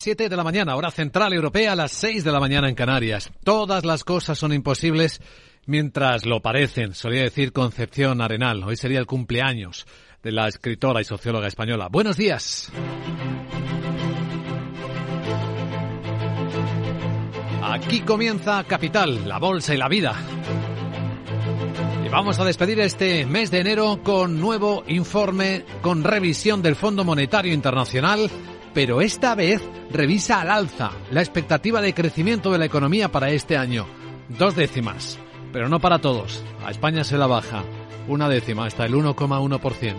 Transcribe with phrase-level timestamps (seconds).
[0.00, 3.32] 7 de la mañana, hora central europea, a las 6 de la mañana en Canarias.
[3.42, 5.20] Todas las cosas son imposibles
[5.66, 8.62] mientras lo parecen, solía decir Concepción Arenal.
[8.62, 9.88] Hoy sería el cumpleaños
[10.22, 11.88] de la escritora y socióloga española.
[11.90, 12.70] Buenos días.
[17.64, 20.14] Aquí comienza Capital, la bolsa y la vida.
[22.06, 27.02] Y vamos a despedir este mes de enero con nuevo informe, con revisión del Fondo
[27.02, 28.30] Monetario Internacional
[28.74, 33.56] pero esta vez revisa al alza la expectativa de crecimiento de la economía para este
[33.56, 33.86] año.
[34.28, 35.18] Dos décimas,
[35.52, 36.44] pero no para todos.
[36.64, 37.64] A España se la baja
[38.08, 39.94] una décima, hasta el 1,1%.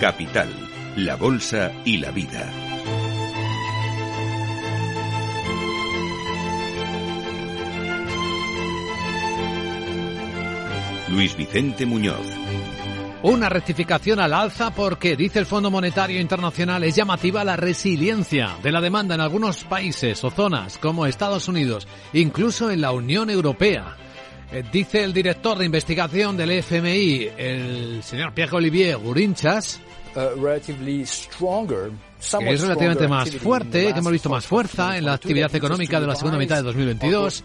[0.00, 0.48] Capital,
[0.96, 2.67] la Bolsa y la Vida.
[11.10, 12.26] Luis Vicente Muñoz.
[13.22, 18.70] Una rectificación al alza porque, dice el Fondo Monetario Internacional, es llamativa la resiliencia de
[18.70, 23.96] la demanda en algunos países o zonas como Estados Unidos, incluso en la Unión Europea.
[24.52, 29.80] Eh, dice el director de investigación del FMI, el señor Pierre Olivier Gurinchas,
[30.14, 30.40] uh,
[32.20, 36.16] es relativamente más fuerte, que hemos visto más fuerza en la actividad económica de la
[36.16, 37.44] segunda mitad de 2022.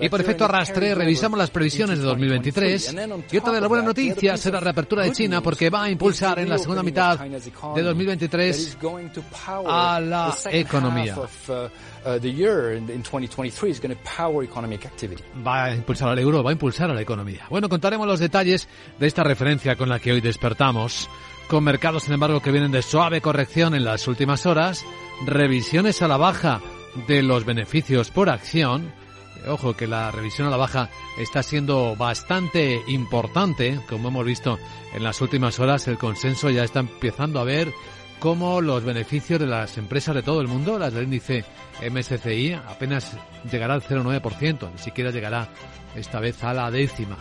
[0.00, 2.96] Y por efecto arrastre, revisamos las previsiones de 2023.
[3.30, 6.38] Y otra de las buenas noticias es la reapertura de China, porque va a impulsar
[6.38, 8.78] en la segunda mitad de 2023
[9.66, 11.16] a la economía.
[15.46, 17.46] Va a impulsar al euro, va a impulsar a la economía.
[17.50, 21.08] Bueno, contaremos los detalles de esta referencia con la que hoy despertamos
[21.48, 24.84] con mercados, sin embargo, que vienen de suave corrección en las últimas horas,
[25.24, 26.60] revisiones a la baja
[27.06, 28.92] de los beneficios por acción.
[29.46, 34.58] Ojo que la revisión a la baja está siendo bastante importante, como hemos visto
[34.94, 37.72] en las últimas horas, el consenso ya está empezando a ver
[38.22, 41.44] cómo los beneficios de las empresas de todo el mundo, las del índice
[41.90, 43.16] MSCI, apenas
[43.50, 45.48] llegará al 0,9%, ni siquiera llegará
[45.96, 47.16] esta vez a la décima.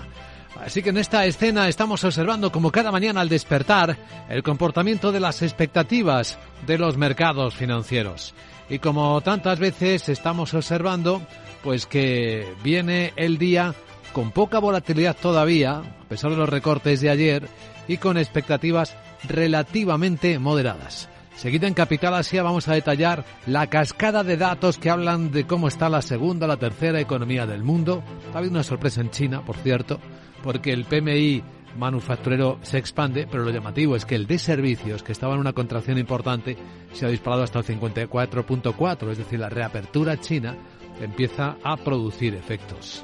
[0.60, 3.98] Así que en esta escena estamos observando como cada mañana al despertar
[4.30, 8.34] el comportamiento de las expectativas de los mercados financieros.
[8.70, 11.22] Y como tantas veces estamos observando,
[11.64, 13.74] pues que viene el día
[14.14, 17.48] con poca volatilidad todavía, a pesar de los recortes de ayer,
[17.88, 18.96] y con expectativas
[19.28, 21.10] relativamente moderadas.
[21.36, 25.68] Seguida en Capital Asia vamos a detallar la cascada de datos que hablan de cómo
[25.68, 28.04] está la segunda, la tercera economía del mundo.
[28.34, 30.00] Ha habido una sorpresa en China, por cierto,
[30.44, 31.44] porque el PMI
[31.78, 35.54] manufacturero se expande, pero lo llamativo es que el de servicios, que estaba en una
[35.54, 36.58] contracción importante,
[36.94, 40.56] se ha disparado hasta el 54.4, es decir, la reapertura china
[41.02, 43.04] empieza a producir efectos.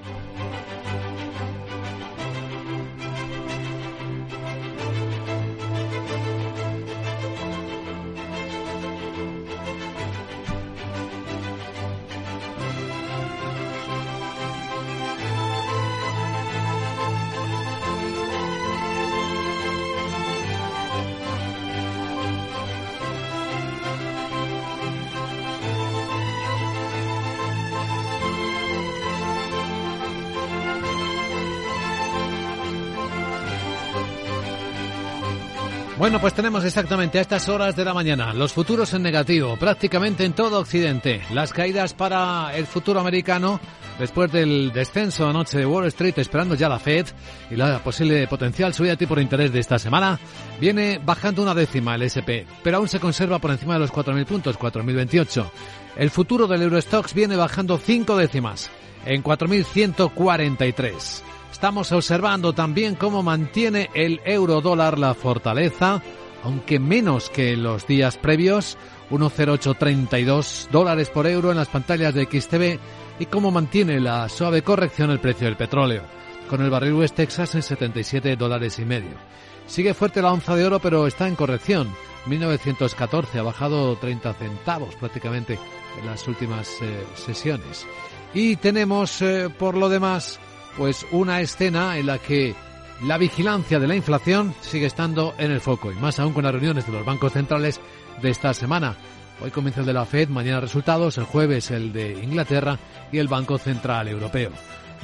[36.07, 40.23] Bueno, pues tenemos exactamente a estas horas de la mañana los futuros en negativo, prácticamente
[40.23, 41.21] en todo Occidente.
[41.33, 43.59] Las caídas para el futuro americano
[43.99, 47.07] después del descenso anoche de Wall Street, esperando ya la Fed
[47.51, 50.17] y la posible potencial subida de tipo de interés de esta semana,
[50.61, 54.25] viene bajando una décima el SP, pero aún se conserva por encima de los 4.000
[54.25, 55.51] puntos, 4.028.
[55.97, 58.69] El futuro del Eurostox viene bajando cinco décimas
[59.05, 61.36] en 4.143.
[61.51, 66.01] Estamos observando también cómo mantiene el euro dólar la fortaleza,
[66.43, 68.77] aunque menos que los días previos,
[69.09, 72.79] 1,0832 dólares por euro en las pantallas de XTV
[73.19, 76.03] y cómo mantiene la suave corrección el precio del petróleo,
[76.49, 79.17] con el barril West Texas en 77 dólares y medio.
[79.65, 81.89] Sigue fuerte la onza de oro, pero está en corrección.
[82.25, 85.59] 1914 ha bajado 30 centavos prácticamente
[85.99, 87.85] en las últimas eh, sesiones.
[88.33, 90.39] Y tenemos, eh, por lo demás,
[90.77, 92.55] pues una escena en la que
[93.03, 96.53] la vigilancia de la inflación sigue estando en el foco y más aún con las
[96.53, 97.79] reuniones de los bancos centrales
[98.21, 98.95] de esta semana.
[99.41, 102.79] Hoy comienza el de la Fed, mañana resultados, el jueves el de Inglaterra
[103.11, 104.51] y el Banco Central Europeo.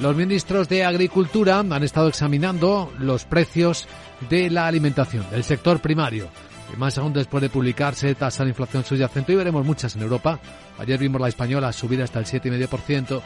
[0.00, 3.86] Los ministros de Agricultura han estado examinando los precios
[4.28, 6.28] de la alimentación, del sector primario.
[6.72, 9.32] y más aún después de publicarse tasa de inflación subyacente.
[9.32, 10.40] Hoy veremos muchas en Europa.
[10.78, 13.22] Ayer vimos la española subir hasta el 7,5%,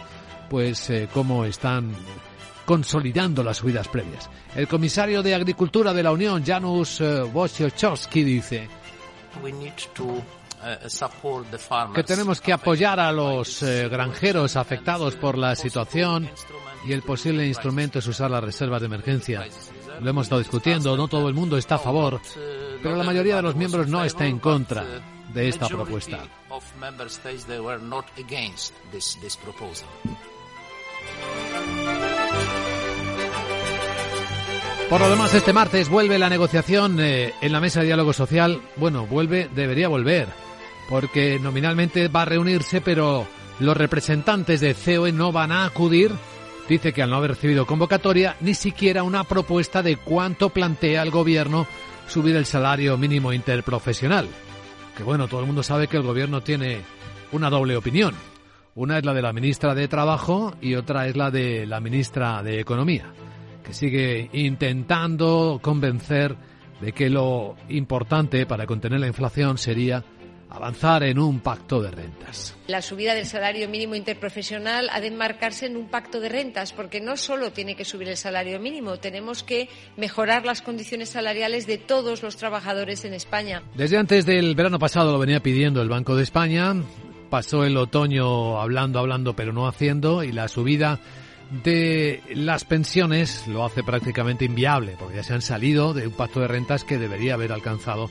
[0.50, 1.94] pues eh, cómo están
[2.68, 4.28] consolidando las subidas previas.
[4.54, 8.68] El comisario de Agricultura de la Unión, Janusz eh, Wojciechowski, dice
[9.42, 10.22] uh,
[11.94, 16.28] que tenemos que apoyar a los eh, granjeros afectados por la situación
[16.84, 19.46] y el posible instrumento es usar las reservas de emergencia.
[20.02, 22.20] Lo hemos estado discutiendo, no todo el mundo está a favor,
[22.82, 24.84] pero la mayoría de los miembros no está en contra
[25.32, 26.18] de esta propuesta.
[34.88, 38.62] Por lo demás, este martes vuelve la negociación eh, en la mesa de diálogo social.
[38.76, 40.28] Bueno, vuelve, debería volver,
[40.88, 43.26] porque nominalmente va a reunirse, pero
[43.60, 46.10] los representantes de COE no van a acudir.
[46.70, 51.10] Dice que al no haber recibido convocatoria, ni siquiera una propuesta de cuánto plantea el
[51.10, 51.66] gobierno
[52.06, 54.26] subir el salario mínimo interprofesional.
[54.96, 56.80] Que bueno, todo el mundo sabe que el gobierno tiene
[57.32, 58.14] una doble opinión.
[58.74, 62.42] Una es la de la ministra de Trabajo y otra es la de la ministra
[62.42, 63.12] de Economía
[63.68, 66.34] que sigue intentando convencer
[66.80, 70.02] de que lo importante para contener la inflación sería
[70.48, 72.56] avanzar en un pacto de rentas.
[72.66, 77.02] La subida del salario mínimo interprofesional ha de enmarcarse en un pacto de rentas, porque
[77.02, 79.68] no solo tiene que subir el salario mínimo, tenemos que
[79.98, 83.62] mejorar las condiciones salariales de todos los trabajadores en España.
[83.74, 86.74] Desde antes del verano pasado lo venía pidiendo el Banco de España,
[87.28, 91.00] pasó el otoño hablando, hablando, pero no haciendo, y la subida
[91.50, 96.40] de las pensiones lo hace prácticamente inviable, porque ya se han salido de un pacto
[96.40, 98.10] de rentas que debería haber alcanzado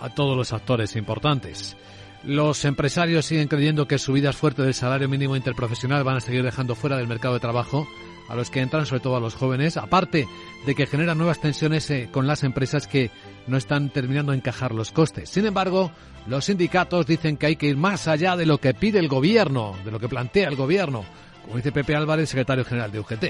[0.00, 1.76] a todos los actores importantes.
[2.24, 6.74] Los empresarios siguen creyendo que subidas fuertes del salario mínimo interprofesional van a seguir dejando
[6.74, 7.86] fuera del mercado de trabajo
[8.28, 10.26] a los que entran, sobre todo a los jóvenes, aparte
[10.64, 13.10] de que generan nuevas tensiones eh, con las empresas que
[13.46, 15.30] no están terminando de encajar los costes.
[15.30, 15.90] Sin embargo,
[16.26, 19.74] los sindicatos dicen que hay que ir más allá de lo que pide el gobierno,
[19.84, 21.04] de lo que plantea el gobierno
[21.42, 23.24] como dice Pepe Álvarez, secretario general de UGT.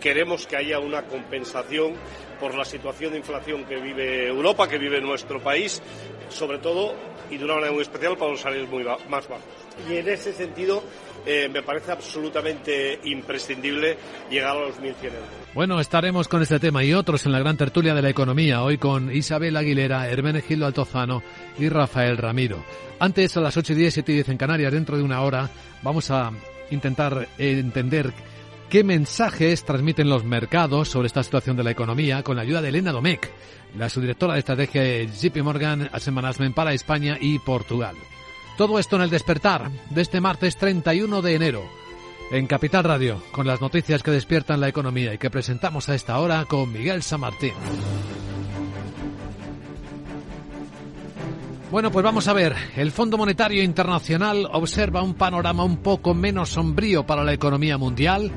[0.00, 1.94] Queremos que haya una compensación
[2.40, 5.80] por la situación de inflación que vive Europa, que vive nuestro país,
[6.28, 6.94] sobre todo
[7.30, 9.44] y de una manera muy especial para los salarios muy más bajos.
[9.88, 10.82] Y en ese sentido
[11.24, 13.96] eh, me parece absolutamente imprescindible
[14.28, 15.42] llegar a los 1.100 euros.
[15.54, 18.76] Bueno, estaremos con este tema y otros en la gran tertulia de la economía, hoy
[18.76, 21.22] con Isabel Aguilera, Hermenegildo Altozano
[21.58, 22.64] y Rafael Ramiro.
[22.98, 25.48] Antes, a las 8 y 10, 7 y 10 en Canarias, dentro de una hora,
[25.82, 26.32] vamos a
[26.72, 28.12] intentar entender
[28.68, 32.70] qué mensajes transmiten los mercados sobre esta situación de la economía con la ayuda de
[32.70, 33.28] Elena Domecq,
[33.76, 37.94] la subdirectora de estrategia de JP Morgan Asset Management para España y Portugal.
[38.56, 41.82] Todo esto en el despertar de este martes 31 de enero
[42.30, 46.18] en Capital Radio, con las noticias que despiertan la economía y que presentamos a esta
[46.18, 47.52] hora con Miguel San Martín.
[51.72, 52.54] Bueno, pues vamos a ver.
[52.76, 58.30] El Fondo Monetario Internacional observa un panorama un poco menos sombrío para la economía mundial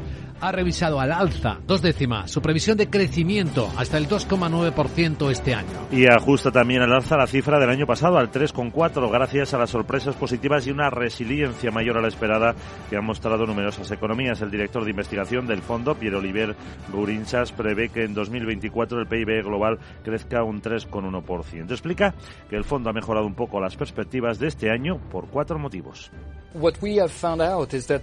[0.46, 5.88] ha revisado al alza, dos décimas, su previsión de crecimiento hasta el 2,9% este año.
[5.92, 9.70] Y ajusta también al alza la cifra del año pasado al 3,4% gracias a las
[9.70, 12.56] sorpresas positivas y una resiliencia mayor a la esperada
[12.90, 14.42] que han mostrado numerosas economías.
[14.42, 16.56] El director de investigación del fondo, Pierre Oliver
[16.92, 21.72] Rurinchas, prevé que en 2024 el PIB global crezca un 3,1%.
[21.72, 22.14] Explica
[22.50, 26.12] que el fondo ha mejorado un poco las perspectivas de este año por cuatro motivos.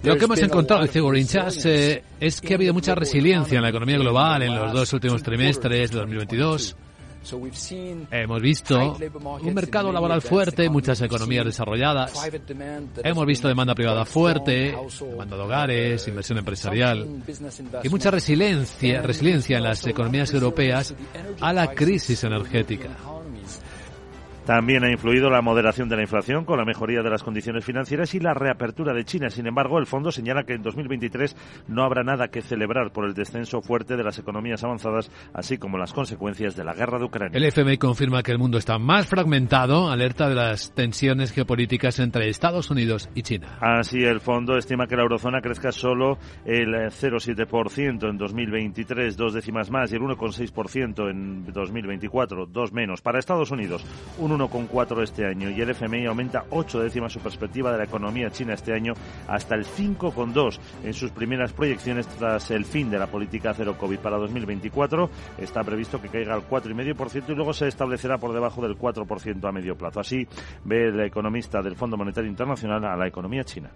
[0.02, 3.70] Lo que hemos encontrado, dice Rurinchas, eh, es que ha habido mucha resiliencia en la
[3.70, 6.76] economía global en los dos últimos trimestres de 2022.
[8.10, 8.96] Hemos visto
[9.40, 12.12] un mercado laboral fuerte, muchas economías desarrolladas.
[13.04, 17.22] Hemos visto demanda privada fuerte, demanda de hogares, inversión empresarial
[17.82, 20.94] y mucha resiliencia, resiliencia en las economías europeas
[21.40, 22.90] a la crisis energética.
[24.46, 28.12] También ha influido la moderación de la inflación con la mejoría de las condiciones financieras
[28.14, 29.30] y la reapertura de China.
[29.30, 31.36] Sin embargo, el fondo señala que en 2023
[31.68, 35.78] no habrá nada que celebrar por el descenso fuerte de las economías avanzadas, así como
[35.78, 37.38] las consecuencias de la guerra de Ucrania.
[37.38, 42.28] El FMI confirma que el mundo está más fragmentado, alerta de las tensiones geopolíticas entre
[42.28, 43.58] Estados Unidos y China.
[43.60, 49.70] Así, el fondo estima que la eurozona crezca solo el 0,7% en 2023, dos décimas
[49.70, 53.02] más, y el 1,6% en 2024, dos menos.
[53.02, 53.84] Para Estados Unidos,
[54.18, 58.30] un 1,4 este año y el FMI aumenta 8 décimas su perspectiva de la economía
[58.30, 58.94] china este año
[59.28, 63.98] hasta el 5,2 en sus primeras proyecciones tras el fin de la política cero COVID
[63.98, 65.10] para 2024.
[65.38, 69.52] Está previsto que caiga al 4,5% y luego se establecerá por debajo del 4% a
[69.52, 70.00] medio plazo.
[70.00, 70.26] Así
[70.64, 73.70] ve el economista del Fondo Monetario Internacional a la economía china.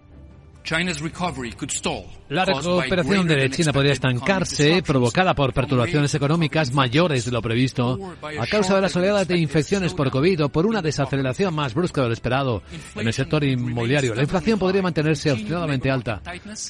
[2.28, 8.46] La recuperación de China podría estancarse, provocada por perturbaciones económicas mayores de lo previsto, a
[8.46, 12.08] causa de las oleadas de infecciones por COVID o por una desaceleración más brusca de
[12.08, 12.62] lo esperado
[12.96, 14.14] en el sector inmobiliario.
[14.14, 16.20] La inflación podría mantenerse obstinadamente alta,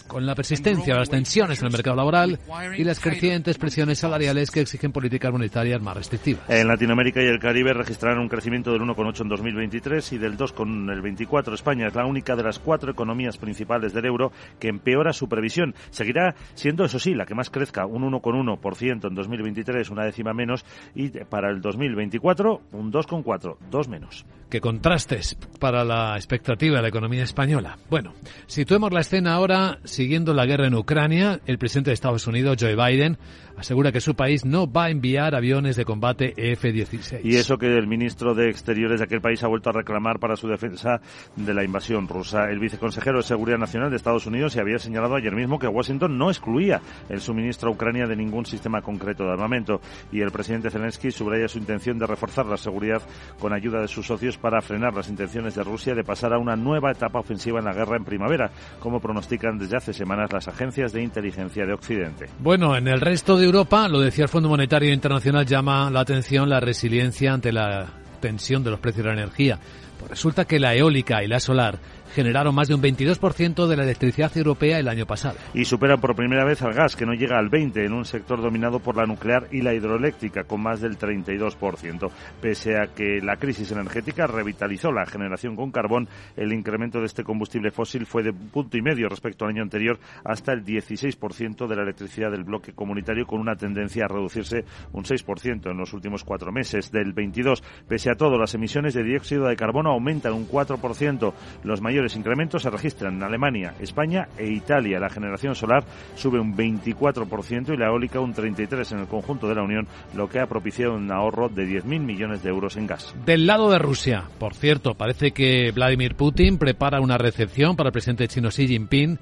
[0.06, 2.38] con la persistencia de las tensiones en el mercado laboral
[2.76, 6.48] y las crecientes presiones salariales que exigen políticas monetarias más restrictivas.
[6.50, 11.54] En Latinoamérica y el Caribe registrarán un crecimiento del 1,8 en 2023 y del 2,24.
[11.54, 15.74] España es la única de las cuatro economías principales del euro que empeora su previsión.
[15.90, 20.64] Seguirá siendo, eso sí, la que más crezca, un 1,1% en 2023, una décima menos,
[20.94, 24.24] y para el 2024 un 2,4, dos menos.
[24.48, 27.78] Qué contrastes para la expectativa de la economía española.
[27.90, 28.12] Bueno,
[28.46, 31.40] situemos la escena ahora siguiendo la guerra en Ucrania.
[31.46, 33.18] El presidente de Estados Unidos, Joe Biden,
[33.56, 37.20] asegura que su país no va a enviar aviones de combate F-16.
[37.24, 40.36] Y eso que el ministro de Exteriores de aquel país ha vuelto a reclamar para
[40.36, 41.00] su defensa
[41.34, 42.50] de la invasión rusa.
[42.50, 46.18] El viceconsejero de Seguridad Nacional de Estados Unidos se había señalado ayer mismo que Washington
[46.18, 49.80] no excluía el suministro a Ucrania de ningún sistema concreto de armamento.
[50.12, 53.02] Y el presidente Zelensky subraya su intención de reforzar la seguridad
[53.38, 56.56] con ayuda de sus socios para frenar las intenciones de Rusia de pasar a una
[56.56, 60.92] nueva etapa ofensiva en la guerra en primavera, como pronostican desde hace semanas las agencias
[60.92, 62.26] de inteligencia de Occidente.
[62.38, 66.48] Bueno, en el resto de Europa, lo decía el Fondo Monetario Internacional, llama la atención
[66.48, 67.86] la resiliencia ante la
[68.20, 69.58] tensión de los precios de la energía.
[69.98, 71.78] Pues resulta que la eólica y la solar
[72.16, 75.36] generaron más de un 22% de la electricidad europea el año pasado.
[75.52, 78.40] Y superan por primera vez al gas, que no llega al 20% en un sector
[78.40, 82.10] dominado por la nuclear y la hidroeléctrica, con más del 32%.
[82.40, 86.08] Pese a que la crisis energética revitalizó la generación con carbón,
[86.38, 89.98] el incremento de este combustible fósil fue de punto y medio respecto al año anterior,
[90.24, 95.04] hasta el 16% de la electricidad del bloque comunitario, con una tendencia a reducirse un
[95.04, 96.90] 6% en los últimos cuatro meses.
[96.90, 101.34] Del 22, pese a todo, las emisiones de dióxido de carbono aumentan un 4%.
[101.62, 105.00] Los mayores incrementos se registran en Alemania, España e Italia.
[105.00, 105.84] La generación solar
[106.14, 110.28] sube un 24% y la eólica un 33% en el conjunto de la Unión, lo
[110.28, 113.14] que ha propiciado un ahorro de 10.000 millones de euros en gas.
[113.24, 117.92] Del lado de Rusia, por cierto, parece que Vladimir Putin prepara una recepción para el
[117.92, 119.18] presidente chino Xi Jinping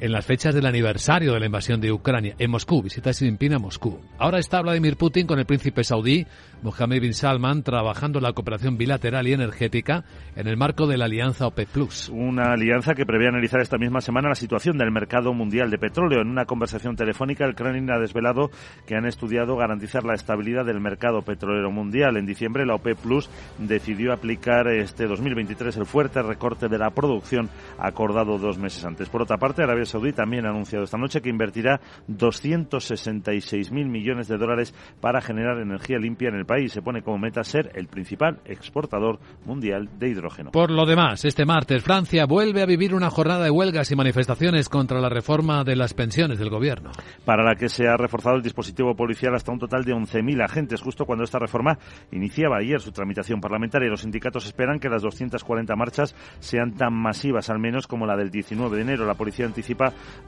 [0.00, 2.82] en las fechas del aniversario de la invasión de Ucrania en Moscú.
[2.82, 4.00] Visita Xi Jinping a Moscú.
[4.18, 6.26] Ahora está Vladimir Putin con el príncipe saudí
[6.62, 11.04] Mohammed bin Salman trabajando en la cooperación bilateral y energética en el marco de la
[11.04, 12.08] alianza OPEC Plus.
[12.08, 16.20] Una alianza que prevé analizar esta misma semana la situación del mercado mundial de petróleo.
[16.20, 18.50] En una conversación telefónica, el Kremlin ha desvelado
[18.86, 22.16] que han estudiado garantizar la estabilidad del mercado petrolero mundial.
[22.16, 27.48] En diciembre, la OPEC Plus decidió aplicar este 2023 el fuerte recorte de la producción
[27.78, 29.08] acordado dos meses antes.
[29.08, 34.38] Por otra parte, Arabia Saudí también ha anunciado esta noche que invertirá 266.000 millones de
[34.38, 38.40] dólares para generar energía limpia en el país se pone como meta ser el principal
[38.44, 40.50] exportador mundial de hidrógeno.
[40.50, 44.68] Por lo demás, este martes Francia vuelve a vivir una jornada de huelgas y manifestaciones
[44.68, 46.90] contra la reforma de las pensiones del gobierno.
[47.24, 50.82] Para la que se ha reforzado el dispositivo policial hasta un total de 11.000 agentes,
[50.82, 51.78] justo cuando esta reforma
[52.12, 53.88] iniciaba ayer su tramitación parlamentaria.
[53.88, 58.30] Los sindicatos esperan que las 240 marchas sean tan masivas al menos como la del
[58.30, 59.06] 19 de enero.
[59.06, 59.77] La policía anticipa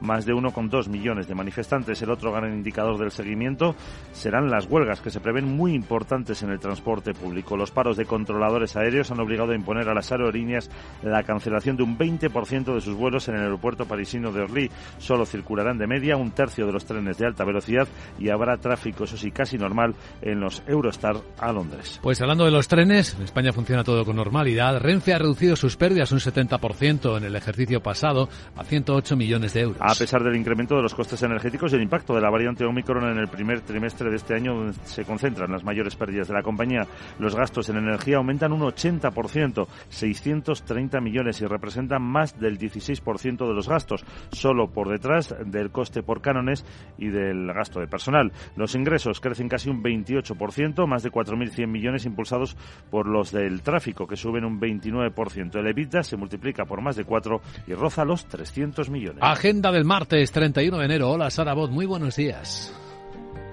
[0.01, 2.01] más de 1,2 millones de manifestantes.
[2.01, 3.75] El otro gran indicador del seguimiento
[4.11, 7.57] serán las huelgas que se prevén muy importantes en el transporte público.
[7.57, 10.69] Los paros de controladores aéreos han obligado a imponer a las aerolíneas
[11.03, 14.71] la cancelación de un 20% de sus vuelos en el aeropuerto parisino de Orly.
[14.97, 17.87] Solo circularán de media un tercio de los trenes de alta velocidad
[18.19, 21.99] y habrá tráfico, eso sí, casi normal en los Eurostar a Londres.
[22.01, 24.79] Pues hablando de los trenes, en España funciona todo con normalidad.
[24.79, 29.61] Renfe ha reducido sus pérdidas un 70% en el ejercicio pasado a 108 millones de
[29.61, 29.81] euros.
[29.81, 33.03] A pesar del incremento de los costes energéticos y el impacto de la variante Omicron
[33.11, 36.43] en el primer trimestre de este año, donde se concentran las mayores pérdidas de la
[36.43, 36.87] compañía.
[37.19, 43.53] Los gastos en energía aumentan un 80%, 630 millones y representan más del 16% de
[43.53, 46.65] los gastos, solo por detrás del coste por cánones
[46.97, 48.31] y del gasto de personal.
[48.55, 52.55] Los ingresos crecen casi un 28%, más de 4.100 millones impulsados
[52.89, 55.55] por los del tráfico, que suben un 29%.
[55.55, 59.19] El EBITDA se multiplica por más de 4 y roza los 300 millones.
[59.31, 61.09] Agenda del martes 31 de enero.
[61.09, 62.73] Hola Sara Bot, muy buenos días.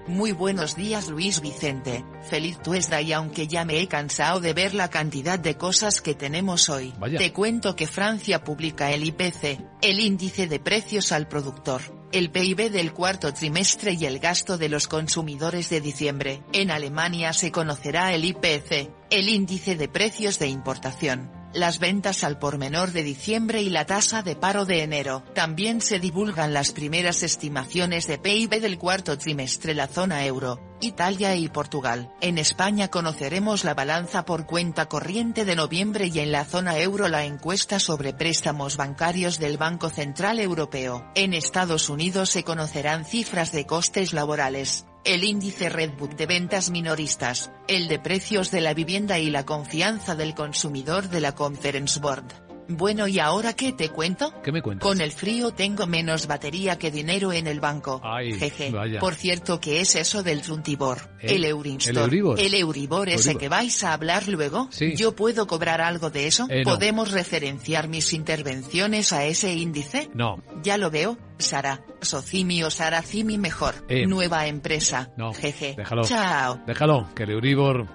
[0.09, 4.75] Muy buenos días Luis Vicente, feliz tuesday y aunque ya me he cansado de ver
[4.75, 7.19] la cantidad de cosas que tenemos hoy, Vaya.
[7.19, 12.73] te cuento que Francia publica el IPC, el índice de precios al productor, el PIB
[12.73, 16.43] del cuarto trimestre y el gasto de los consumidores de diciembre.
[16.53, 21.38] En Alemania se conocerá el IPC, el índice de precios de importación.
[21.55, 25.23] Las ventas al por menor de diciembre y la tasa de paro de enero.
[25.35, 31.35] También se divulgan las primeras estimaciones de PIB del cuarto trimestre la zona euro, Italia
[31.37, 32.13] y Portugal.
[32.21, 37.09] En España conoceremos la balanza por cuenta corriente de noviembre y en la zona euro
[37.09, 41.11] la encuesta sobre préstamos bancarios del Banco Central Europeo.
[41.15, 47.51] En Estados Unidos se conocerán cifras de costes laborales el índice Redbook de ventas minoristas,
[47.67, 52.48] el de precios de la vivienda y la confianza del consumidor de la Conference Board.
[52.69, 54.33] Bueno, ¿y ahora qué te cuento?
[54.43, 54.87] ¿Qué me cuentas?
[54.87, 58.01] Con el frío tengo menos batería que dinero en el banco.
[58.05, 58.71] Ay, Jeje.
[58.71, 59.01] vaya.
[59.01, 60.99] Por cierto, ¿qué es eso del Truntibor?
[61.21, 61.35] ¿Eh?
[61.37, 61.89] El Euribor.
[61.89, 62.39] ¿El Euribor?
[62.41, 63.41] El Euribor ese Euribor.
[63.41, 64.69] que vais a hablar luego.
[64.71, 64.95] Sí.
[64.97, 66.47] ¿Yo puedo cobrar algo de eso?
[66.51, 66.73] Eh, no.
[66.73, 70.11] ¿Podemos referenciar mis intervenciones a ese índice?
[70.15, 71.83] No, Ya lo veo, Sara.
[72.03, 73.75] Socimi o Saracimi mejor.
[73.89, 74.07] Eh.
[74.07, 75.11] Nueva empresa.
[75.17, 75.33] no.
[75.33, 75.75] Jeje.
[75.77, 76.03] Déjalo.
[76.05, 76.61] Chao.
[76.67, 77.87] Déjalo, que el Euribor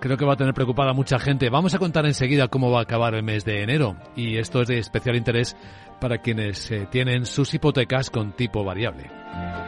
[0.00, 1.50] creo que va a tener preocupada a mucha gente.
[1.50, 3.96] Vamos a contar enseguida cómo va a acabar el mes de enero.
[4.16, 5.56] Y esto es de especial interés
[6.00, 9.10] para quienes eh, tienen sus hipotecas con tipo variable.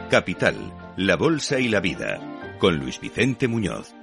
[0.09, 0.55] Capital,
[0.97, 2.19] la Bolsa y la Vida.
[2.59, 4.02] Con Luis Vicente Muñoz.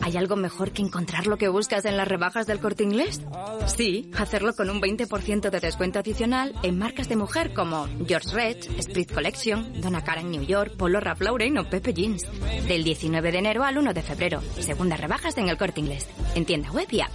[0.00, 3.20] ¿Hay algo mejor que encontrar lo que buscas en las rebajas del corte inglés?
[3.66, 8.80] Sí, hacerlo con un 20% de descuento adicional en marcas de mujer como George Red,
[8.80, 12.26] Sprit Collection, Donna Karan New York, Polo Ralph Lauren o Pepe Jeans.
[12.66, 14.40] Del 19 de enero al 1 de febrero.
[14.58, 16.08] Segundas rebajas en el corte inglés.
[16.34, 17.14] En tienda web y app.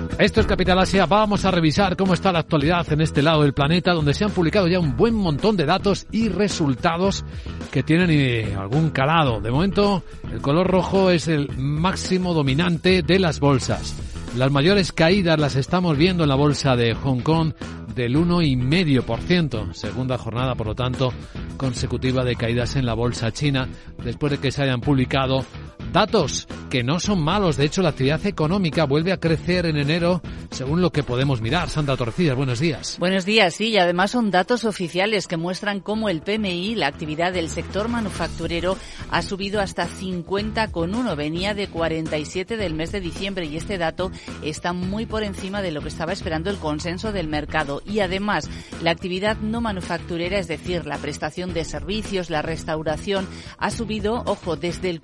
[0.21, 1.07] Esto es Capital Asia.
[1.07, 4.29] Vamos a revisar cómo está la actualidad en este lado del planeta, donde se han
[4.29, 7.25] publicado ya un buen montón de datos y resultados
[7.71, 9.41] que tienen eh, algún calado.
[9.41, 13.95] De momento, el color rojo es el máximo dominante de las bolsas.
[14.37, 17.53] Las mayores caídas las estamos viendo en la bolsa de Hong Kong
[17.95, 19.73] del 1,5%.
[19.73, 21.11] Segunda jornada, por lo tanto,
[21.57, 23.67] consecutiva de caídas en la bolsa china
[24.03, 25.43] después de que se hayan publicado
[25.91, 27.57] datos que no son malos.
[27.57, 31.69] De hecho, la actividad económica vuelve a crecer en enero según lo que podemos mirar.
[31.69, 32.97] Sandra Torcillas, buenos días.
[32.99, 37.33] Buenos días, sí, y además son datos oficiales que muestran cómo el PMI, la actividad
[37.33, 38.77] del sector manufacturero,
[39.09, 41.15] ha subido hasta 50,1.
[41.15, 44.11] Venía de 47 del mes de diciembre y este dato
[44.43, 47.81] está muy por encima de lo que estaba esperando el consenso del mercado.
[47.85, 48.49] Y además,
[48.81, 53.27] la actividad no manufacturera, es decir, la prestación de servicios, la restauración,
[53.57, 55.01] ha subido, ojo, desde el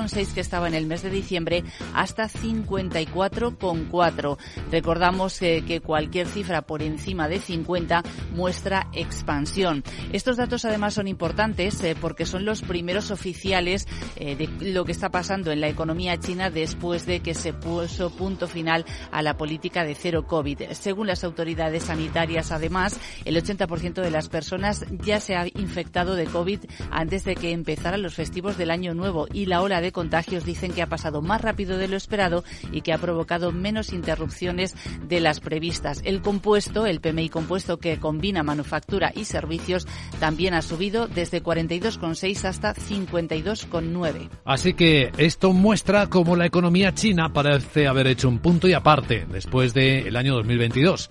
[0.00, 4.38] 41,6 que estaba en el mes de diciembre hasta 54,4.
[4.70, 8.02] Recordamos eh, que cualquier cifra por encima de 50
[8.34, 9.84] muestra expansión.
[10.12, 14.92] Estos datos además son importantes eh, porque son los primeros oficiales eh, de lo que
[14.92, 19.36] está pasando en la economía china después de que se puso punto final a la
[19.36, 20.72] política de cero COVID.
[20.72, 26.26] Según las autoridades sanitarias, además, el 80% de las personas ya se ha infectado de
[26.26, 26.60] COVID
[26.90, 30.72] antes de que empezaran los festivos del año nuevo y la ola de contagios dicen
[30.72, 34.74] que ha pasado más rápido de lo esperado y que ha provocado menos interrupciones
[35.06, 36.00] de las previstas.
[36.04, 39.86] El compuesto, el PMI compuesto que combina manufactura y servicios,
[40.18, 44.28] también ha subido desde 42,6 hasta 52,9.
[44.44, 49.26] Así que esto muestra cómo la economía china parece haber hecho un punto y aparte
[49.30, 51.10] después del año 2022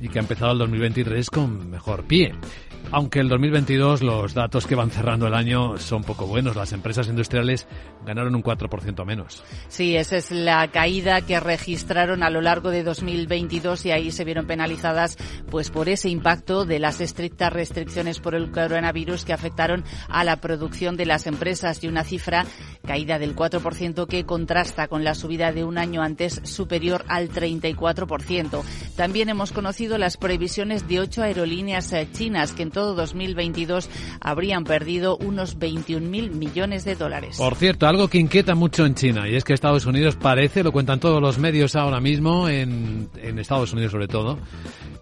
[0.00, 2.32] y que ha empezado el 2023 con mejor pie.
[2.92, 6.56] Aunque el 2022 los datos que van cerrando el año son poco buenos.
[6.56, 7.68] Las empresas industriales
[8.04, 9.44] ganaron un 4% menos.
[9.68, 14.24] Sí, esa es la caída que registraron a lo largo de 2022 y ahí se
[14.24, 15.16] vieron penalizadas
[15.50, 20.36] pues por ese impacto de las estrictas restricciones por el coronavirus que afectaron a la
[20.36, 22.44] producción de las empresas y una cifra
[22.84, 28.62] caída del 4% que contrasta con la subida de un año antes superior al 34%.
[28.96, 33.90] También hemos conocido las previsiones de ocho aerolíneas eh, chinas que en todo 2022
[34.22, 37.36] habrían perdido unos 21.000 millones de dólares.
[37.36, 40.72] Por cierto, algo que inquieta mucho en China y es que Estados Unidos parece, lo
[40.72, 44.38] cuentan todos los medios ahora mismo, en, en Estados Unidos sobre todo,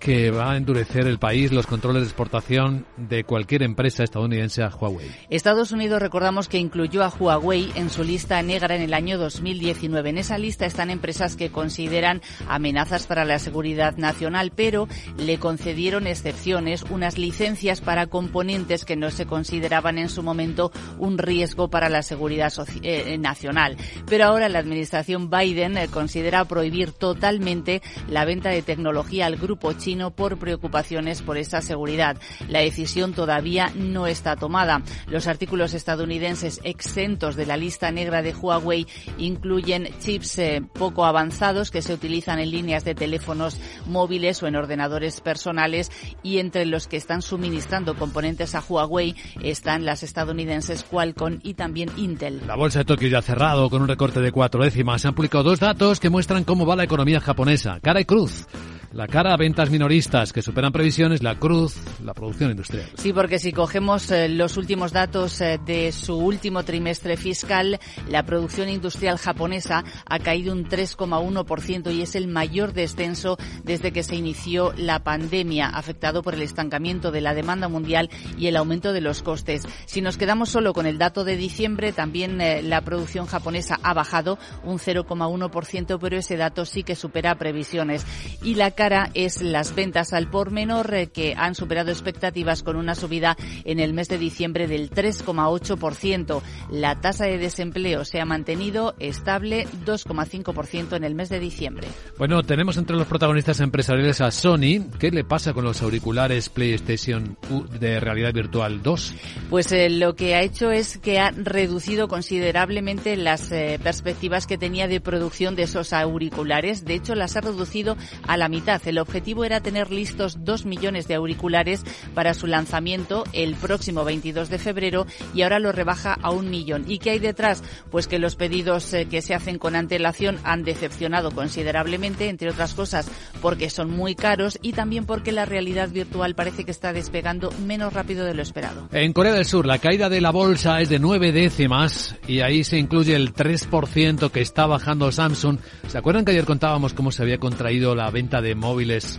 [0.01, 4.71] que va a endurecer el país los controles de exportación de cualquier empresa estadounidense a
[4.71, 5.09] Huawei.
[5.31, 10.11] Estados Unidos recordamos que incluyó a Huawei en su lista negra en el año 2019.
[10.11, 16.09] En esa lista están empresas que consideran amenazas para la seguridad nacional, pero le concedieron
[16.09, 21.88] excepciones, unas licencias para componentes que no se consideraban en su momento un riesgo para
[21.88, 22.52] la seguridad
[22.83, 23.76] eh, nacional.
[24.07, 29.72] Pero ahora la administración Biden eh, considera prohibir totalmente la venta de tecnología al grupo
[29.74, 32.16] chino por preocupaciones por esa seguridad.
[32.48, 34.83] La decisión todavía no está tomada.
[35.07, 38.87] Los artículos estadounidenses exentos de la lista negra de Huawei
[39.18, 44.57] incluyen chips eh, poco avanzados que se utilizan en líneas de teléfonos móviles o en
[44.57, 45.90] ordenadores personales
[46.22, 47.22] y entre los que están
[47.59, 52.40] suministrando componentes a Huawei están las estadounidenses Qualcomm y también Intel.
[52.47, 55.03] La bolsa de Tokio ya ha cerrado con un recorte de cuatro décimas.
[55.03, 57.81] Se han publicado dos datos que muestran cómo va la economía japonesa.
[57.81, 58.47] Cara y cruz.
[58.92, 62.87] La cara, ventas minoristas que superan previsiones, la cruz, la producción industrial.
[62.96, 68.22] Sí, porque si cogemos eh, los últimos datos eh, de su último trimestre fiscal, la
[68.22, 74.16] producción industrial japonesa ha caído un 3,1% y es el mayor descenso desde que se
[74.16, 79.03] inició la pandemia, afectado por el estancamiento de la demanda mundial y el aumento de
[79.03, 79.68] los costes.
[79.85, 83.92] Si nos quedamos solo con el dato de diciembre, también eh, la producción japonesa ha
[83.92, 88.07] bajado un 0,1%, pero ese dato sí que supera previsiones.
[88.42, 92.77] Y la cara es las ventas al por menor eh, que han superado expectativas con
[92.77, 96.41] una subida en el mes de diciembre del 3,8%.
[96.71, 101.88] La tasa de desempleo se ha mantenido estable 2,5% en el mes de diciembre.
[102.19, 104.87] Bueno, tenemos entre los protagonistas empresariales a Sony.
[105.01, 107.37] ¿Qué le pasa con los auriculares PlayStation
[107.81, 109.14] de realidad virtual 2?
[109.51, 114.57] Pues eh, lo que ha hecho es que ha reducido considerablemente las eh, perspectivas que
[114.57, 116.85] tenía de producción de esos auriculares.
[116.85, 117.97] De hecho, las ha reducido
[118.29, 123.24] a la mitad el objetivo era tener listos dos millones de auriculares para su lanzamiento
[123.33, 126.85] el próximo 22 de febrero y ahora lo rebaja a un millón.
[126.87, 127.62] ¿Y qué hay detrás?
[127.90, 132.74] Pues que los pedidos eh, que se hacen con antelación han decepcionado considerablemente, entre otras
[132.74, 137.50] cosas porque son muy caros y también porque la realidad virtual parece que está despegando
[137.66, 138.88] menos rápido de lo esperado.
[138.92, 142.64] En Corea del Sur la caída de la bolsa es de nueve décimas y ahí
[142.64, 145.59] se incluye el 3% que está bajando Samsung.
[145.87, 149.18] ¿Se acuerdan que ayer contábamos cómo se había contraído la venta de móviles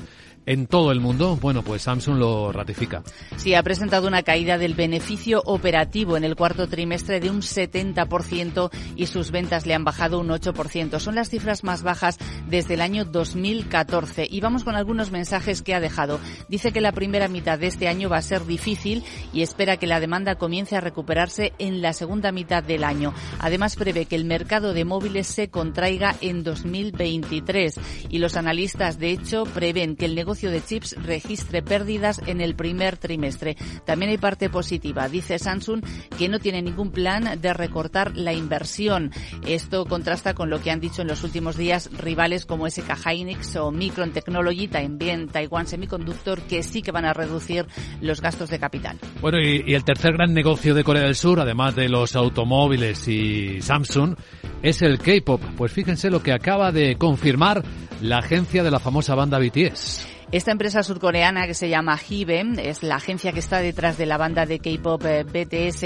[0.49, 1.37] en todo el mundo.
[1.39, 3.03] Bueno, pues Samsung lo ratifica.
[3.37, 8.71] Sí, ha presentado una caída del beneficio operativo en el cuarto trimestre de un 70%
[8.95, 10.99] y sus ventas le han bajado un 8%.
[10.99, 14.27] Son las cifras más bajas desde el año 2014.
[14.27, 16.19] Y vamos con algunos mensajes que ha dejado.
[16.47, 19.85] Dice que la primera mitad de este año va a ser difícil y espera que
[19.85, 23.13] la demanda comience a recuperarse en la segunda mitad del año.
[23.37, 29.11] Además, prevé que el mercado de móviles se contraiga en 2023 y los analistas, de
[29.11, 33.57] hecho, prevén que el negocio de chips registre pérdidas en el primer trimestre.
[33.85, 35.09] También hay parte positiva.
[35.09, 35.83] Dice Samsung
[36.17, 39.11] que no tiene ningún plan de recortar la inversión.
[39.45, 43.55] Esto contrasta con lo que han dicho en los últimos días rivales como SK Hynix
[43.57, 47.65] o Micron Technology, también Taiwan Semiconductor, que sí que van a reducir
[48.01, 48.97] los gastos de capital.
[49.21, 53.07] Bueno, y, y el tercer gran negocio de Corea del Sur, además de los automóviles
[53.07, 54.15] y Samsung,
[54.61, 55.41] es el K-pop.
[55.57, 57.63] Pues fíjense lo que acaba de confirmar
[58.01, 60.19] la agencia de la famosa banda BTS.
[60.31, 64.17] Esta empresa surcoreana que se llama Hibe, es la agencia que está detrás de la
[64.17, 65.83] banda de K-pop eh, BTS,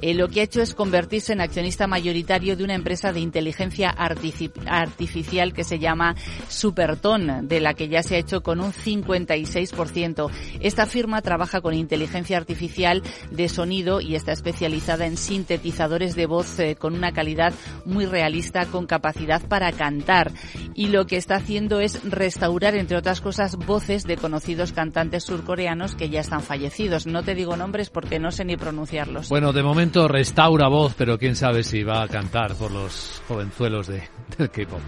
[0.00, 3.90] eh, lo que ha hecho es convertirse en accionista mayoritario de una empresa de inteligencia
[3.90, 6.14] artificial que se llama
[6.46, 10.30] Superton, de la que ya se ha hecho con un 56%.
[10.60, 13.02] Esta firma trabaja con inteligencia artificial
[13.32, 17.52] de sonido y está especializada en sintetizadores de voz eh, con una calidad
[17.84, 20.32] muy realista, con capacidad para cantar.
[20.74, 25.94] Y lo que está haciendo es restaurar, entre otras cosas, voz de conocidos cantantes surcoreanos
[25.94, 27.06] que ya están fallecidos.
[27.06, 29.28] No te digo nombres porque no sé ni pronunciarlos.
[29.28, 33.86] Bueno, de momento restaura voz, pero quién sabe si va a cantar por los jovenzuelos
[33.88, 34.02] de,
[34.38, 34.80] del K-pop.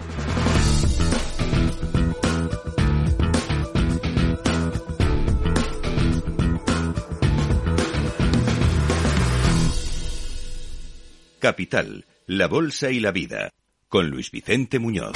[11.39, 12.05] Capital,
[12.37, 13.51] la Bolsa y la Vida,
[13.87, 15.13] con Luis Vicente Muñoz.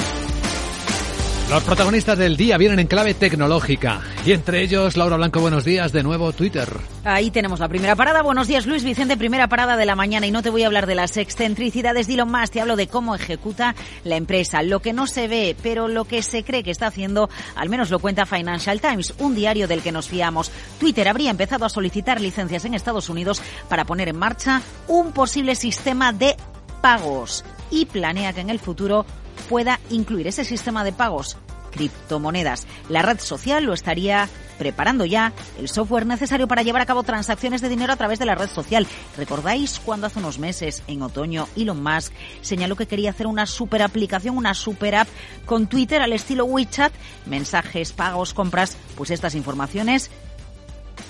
[1.50, 5.94] Los protagonistas del día vienen en clave tecnológica y entre ellos Laura Blanco, buenos días,
[5.94, 6.68] de nuevo Twitter.
[7.06, 8.22] Ahí tenemos la primera parada.
[8.22, 10.88] Buenos días Luis Vicente, primera parada de la mañana y no te voy a hablar
[10.88, 14.92] de las excentricidades de Elon Musk, te hablo de cómo ejecuta la empresa, lo que
[14.92, 18.26] no se ve, pero lo que se cree que está haciendo, al menos lo cuenta
[18.26, 20.52] Financial Times, un diario del que nos fiamos.
[20.82, 25.56] Twitter habría empezado a solicitar licencias en Estados Unidos para poner en marcha un posible
[25.56, 26.36] sistema de
[26.82, 29.06] pagos y planea que en el futuro
[29.50, 31.38] pueda incluir ese sistema de pagos
[31.72, 32.66] criptomonedas.
[32.90, 37.62] La red social lo estaría preparando ya el software necesario para llevar a cabo transacciones
[37.62, 38.88] de dinero a través de la red social.
[39.16, 42.12] ¿Recordáis cuando hace unos meses, en otoño, Elon Musk
[42.42, 45.08] señaló que quería hacer una super aplicación, una super app
[45.46, 46.92] con Twitter al estilo WeChat?
[47.28, 50.10] Mensajes, pagos, compras, pues estas informaciones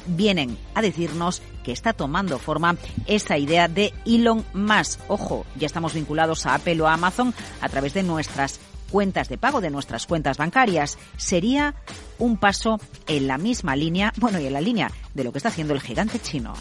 [0.08, 5.00] vienen a decirnos que está tomando forma esa idea de Elon Musk.
[5.08, 9.38] Ojo, ya estamos vinculados a Apple o a Amazon a través de nuestras cuentas de
[9.38, 10.98] pago de nuestras cuentas bancarias.
[11.18, 11.76] Sería
[12.20, 15.50] un paso en la misma línea, bueno, y en la línea de lo que está
[15.50, 16.54] haciendo el gigante chino.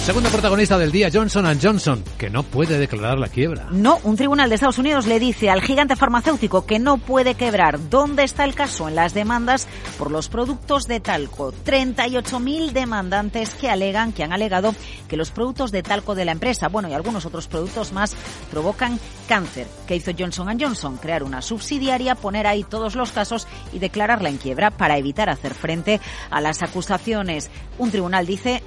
[0.00, 3.66] Segundo protagonista del día, Johnson Johnson, que no puede declarar la quiebra.
[3.70, 7.90] No, un tribunal de Estados Unidos le dice al gigante farmacéutico que no puede quebrar.
[7.90, 8.88] ¿Dónde está el caso?
[8.88, 11.52] En las demandas por los productos de talco.
[11.52, 14.74] 38.000 demandantes que alegan, que han alegado
[15.06, 18.16] que los productos de talco de la empresa, bueno, y algunos otros productos más,
[18.50, 19.66] provocan cáncer.
[19.86, 20.96] ¿Qué hizo Johnson Johnson?
[20.96, 25.52] Crear una subsidiaria, poner ahí todos los casos y declararla en quiebra para evitar hacer
[25.52, 27.50] frente a las acusaciones.
[27.76, 28.62] Un tribunal dice,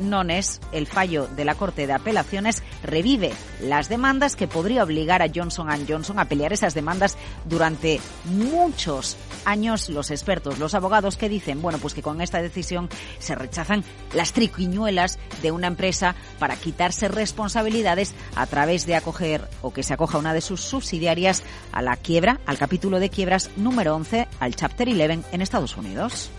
[0.00, 5.22] no es el fallo de la Corte de Apelaciones revive las demandas que podría obligar
[5.22, 9.88] a Johnson Johnson a pelear esas demandas durante muchos años.
[9.88, 12.88] Los expertos, los abogados que dicen, bueno, pues que con esta decisión
[13.18, 19.72] se rechazan las triquiñuelas de una empresa para quitarse responsabilidades a través de acoger o
[19.72, 21.42] que se acoja una de sus subsidiarias
[21.72, 26.30] a la quiebra, al capítulo de quiebras número 11, al Chapter 11 en Estados Unidos.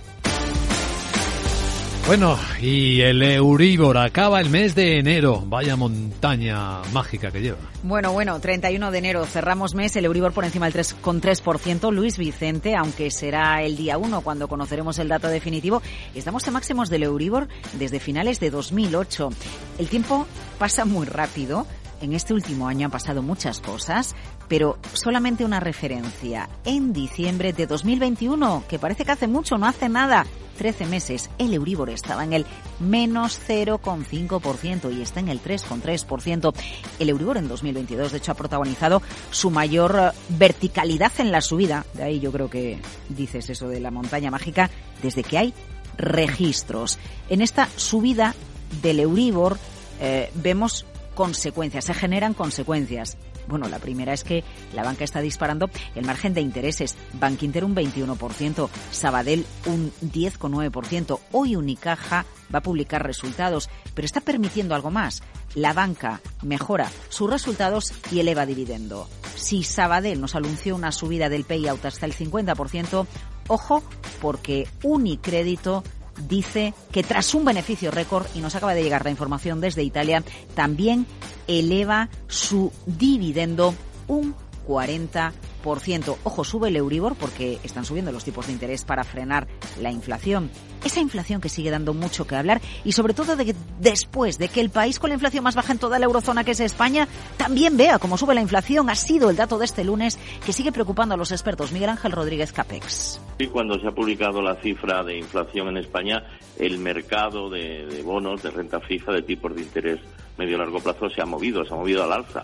[2.08, 5.44] Bueno, y el Euribor acaba el mes de enero.
[5.46, 7.58] Vaya montaña mágica que lleva.
[7.84, 11.92] Bueno, bueno, 31 de enero cerramos mes, el Euribor por encima del 3,3%.
[11.92, 15.82] Luis Vicente, aunque será el día 1 cuando conoceremos el dato definitivo,
[16.16, 19.30] estamos en máximos del Euribor desde finales de 2008.
[19.78, 21.68] El tiempo pasa muy rápido.
[22.00, 24.16] En este último año han pasado muchas cosas,
[24.48, 26.50] pero solamente una referencia.
[26.66, 30.26] En diciembre de 2021, que parece que hace mucho, no hace nada,
[30.58, 32.46] 13 meses, el Euribor estaba en el
[32.80, 36.54] menos 0,5% y está en el 3,3%.
[37.00, 41.86] El Euribor en 2022, de hecho, ha protagonizado su mayor eh, verticalidad en la subida.
[41.94, 42.80] De ahí yo creo que
[43.10, 44.70] dices eso de la montaña mágica,
[45.02, 45.54] desde que hay
[45.98, 47.00] registros.
[47.30, 48.36] En esta subida
[48.82, 49.58] del Euribor
[50.00, 53.18] eh, vemos consecuencias, se generan consecuencias.
[53.48, 56.98] Bueno, la primera es que la banca está disparando el margen de intereses.
[57.14, 61.20] Bank Inter un 21%, Sabadell un 10,9%.
[61.32, 65.22] Hoy Unicaja va a publicar resultados, pero está permitiendo algo más.
[65.56, 69.08] La banca mejora sus resultados y eleva dividendo.
[69.36, 73.06] Si Sabadell nos anunció una subida del payout hasta el 50%,
[73.48, 73.84] ojo,
[74.22, 75.84] porque Unicrédito
[76.28, 80.24] dice que tras un beneficio récord, y nos acaba de llegar la información desde Italia,
[80.56, 81.06] también
[81.48, 83.74] eleva su dividendo
[84.08, 84.36] un
[84.68, 86.18] 40%.
[86.24, 89.48] Ojo, sube el Euribor porque están subiendo los tipos de interés para frenar
[89.82, 90.52] la inflación.
[90.84, 94.50] Esa inflación que sigue dando mucho que hablar y sobre todo de que después de
[94.50, 97.08] que el país con la inflación más baja en toda la eurozona que es España
[97.38, 100.72] también vea cómo sube la inflación ha sido el dato de este lunes que sigue
[100.72, 101.72] preocupando a los expertos.
[101.72, 103.22] Miguel Ángel Rodríguez Capex.
[103.52, 106.24] Cuando se ha publicado la cifra de inflación en España,
[106.58, 110.00] el mercado de bonos, de renta fija, de tipos de interés
[110.38, 112.44] medio largo plazo se ha movido, se ha movido al alza.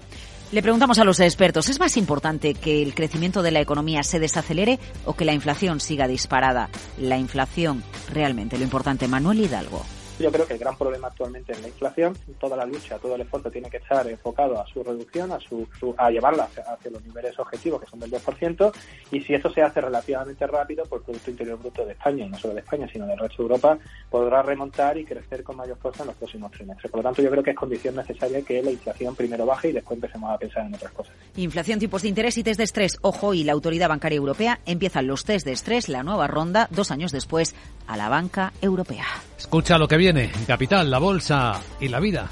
[0.53, 4.19] Le preguntamos a los expertos, ¿es más importante que el crecimiento de la economía se
[4.19, 6.69] desacelere o que la inflación siga disparada?
[6.99, 9.83] La inflación, realmente lo importante, Manuel Hidalgo.
[10.19, 12.15] Yo creo que el gran problema actualmente es la inflación.
[12.39, 15.67] Toda la lucha, todo el esfuerzo tiene que estar enfocado a su reducción, a, su,
[15.97, 18.73] a llevarla hacia, los niveles objetivos, que son del 2%.
[19.11, 22.29] Y si eso se hace relativamente rápido, pues el Producto Interior Bruto de España, y
[22.29, 23.77] no solo de España, sino del resto de Europa,
[24.09, 26.91] podrá remontar y crecer con mayor fuerza en los próximos trimestres.
[26.91, 29.71] Por lo tanto, yo creo que es condición necesaria que la inflación primero baje y
[29.71, 31.13] después empecemos a pensar en otras cosas.
[31.35, 32.97] Inflación, tipos de interés y test de estrés.
[33.01, 36.91] Ojo, y la Autoridad Bancaria Europea empiezan los test de estrés, la nueva ronda, dos
[36.91, 37.55] años después,
[37.87, 39.05] a la banca europea.
[39.43, 42.29] Escucha lo que viene en Capital, la Bolsa y la Vida.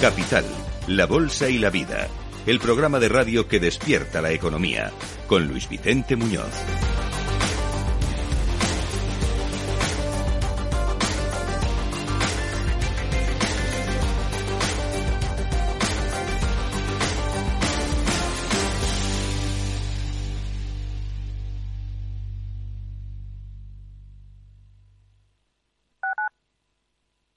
[0.00, 0.44] Capital,
[0.88, 2.08] la Bolsa y la Vida.
[2.44, 4.90] El programa de radio que despierta la economía.
[5.28, 6.50] Con Luis Vicente Muñoz.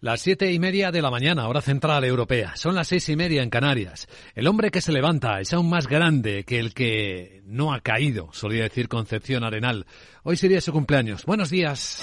[0.00, 2.54] Las siete y media de la mañana, hora central europea.
[2.56, 4.06] Son las seis y media en Canarias.
[4.34, 8.28] El hombre que se levanta es aún más grande que el que no ha caído,
[8.32, 9.86] solía decir Concepción Arenal.
[10.22, 11.24] Hoy sería su cumpleaños.
[11.24, 12.02] Buenos días.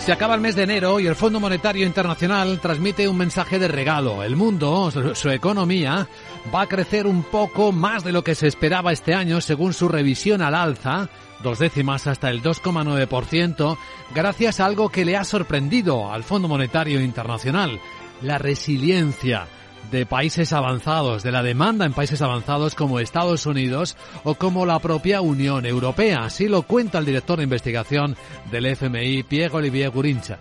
[0.00, 3.68] Se acaba el mes de enero y el Fondo Monetario Internacional transmite un mensaje de
[3.68, 4.22] regalo.
[4.22, 6.08] El mundo, su economía,
[6.52, 9.88] va a crecer un poco más de lo que se esperaba este año según su
[9.88, 11.10] revisión al alza,
[11.42, 13.76] dos décimas hasta el 2,9%,
[14.14, 17.78] gracias a algo que le ha sorprendido al Fondo Monetario Internacional,
[18.22, 19.48] la resiliencia
[19.90, 24.78] de países avanzados, de la demanda en países avanzados como Estados Unidos o como la
[24.78, 26.24] propia Unión Europea.
[26.24, 28.16] Así lo cuenta el director de investigación
[28.50, 30.38] del FMI, Pierre-Olivier Gurincha.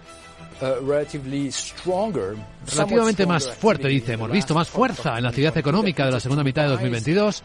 [0.61, 2.35] Uh,
[2.75, 4.13] Relativamente más fuerte, dice.
[4.13, 7.43] Hemos visto más fuerza en la actividad económica de la segunda mitad de 2022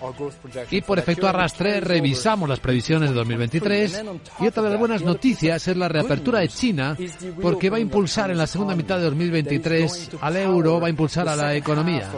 [0.70, 4.04] y por efecto arrastre revisamos las previsiones de 2023
[4.40, 6.96] y otra de las buenas noticias es la reapertura de China
[7.40, 11.28] porque va a impulsar en la segunda mitad de 2023 al euro, va a impulsar
[11.28, 12.10] a la economía.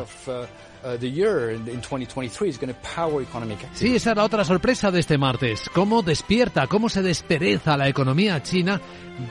[3.74, 5.68] Sí, esa es la otra sorpresa de este martes.
[5.74, 8.80] ¿Cómo despierta, cómo se despereza la economía china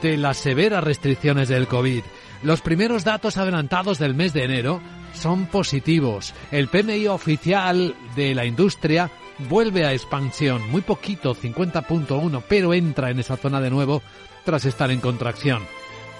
[0.02, 2.04] de las severas restricciones del COVID?
[2.44, 4.82] Los primeros datos adelantados del mes de enero
[5.14, 6.34] son positivos.
[6.52, 9.10] El PMI oficial de la industria
[9.50, 14.02] vuelve a expansión, muy poquito, 50.1, pero entra en esa zona de nuevo
[14.44, 15.64] tras estar en contracción.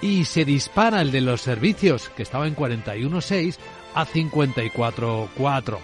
[0.00, 3.56] Y se dispara el de los servicios, que estaba en 41.6,
[3.96, 5.78] a 54,4.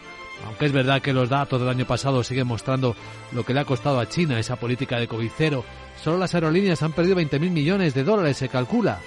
[0.46, 2.94] Aunque es verdad que los datos del año pasado siguen mostrando
[3.32, 5.64] lo que le ha costado a China esa política de COVID cero,
[6.02, 9.00] solo las aerolíneas han perdido 20.000 millones de dólares, se calcula.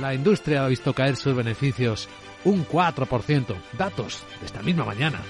[0.00, 2.08] La industria ha visto caer sus beneficios
[2.44, 3.56] un 4%.
[3.76, 5.20] Datos de esta misma mañana.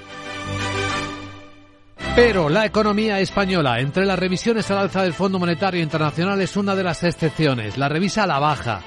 [2.14, 6.74] Pero la economía española, entre las revisiones al alza del Fondo Monetario Internacional, es una
[6.74, 7.76] de las excepciones.
[7.76, 8.82] La revisa a la baja.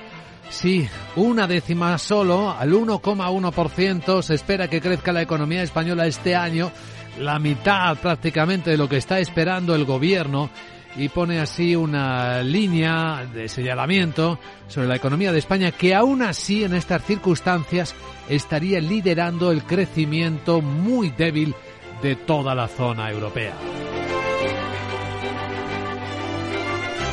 [0.50, 6.72] Sí, una décima solo, al 1,1% se espera que crezca la economía española este año,
[7.20, 10.50] la mitad prácticamente de lo que está esperando el gobierno
[10.96, 16.64] y pone así una línea de señalamiento sobre la economía de España que aún así
[16.64, 17.94] en estas circunstancias
[18.28, 21.54] estaría liderando el crecimiento muy débil
[22.02, 23.54] de toda la zona europea.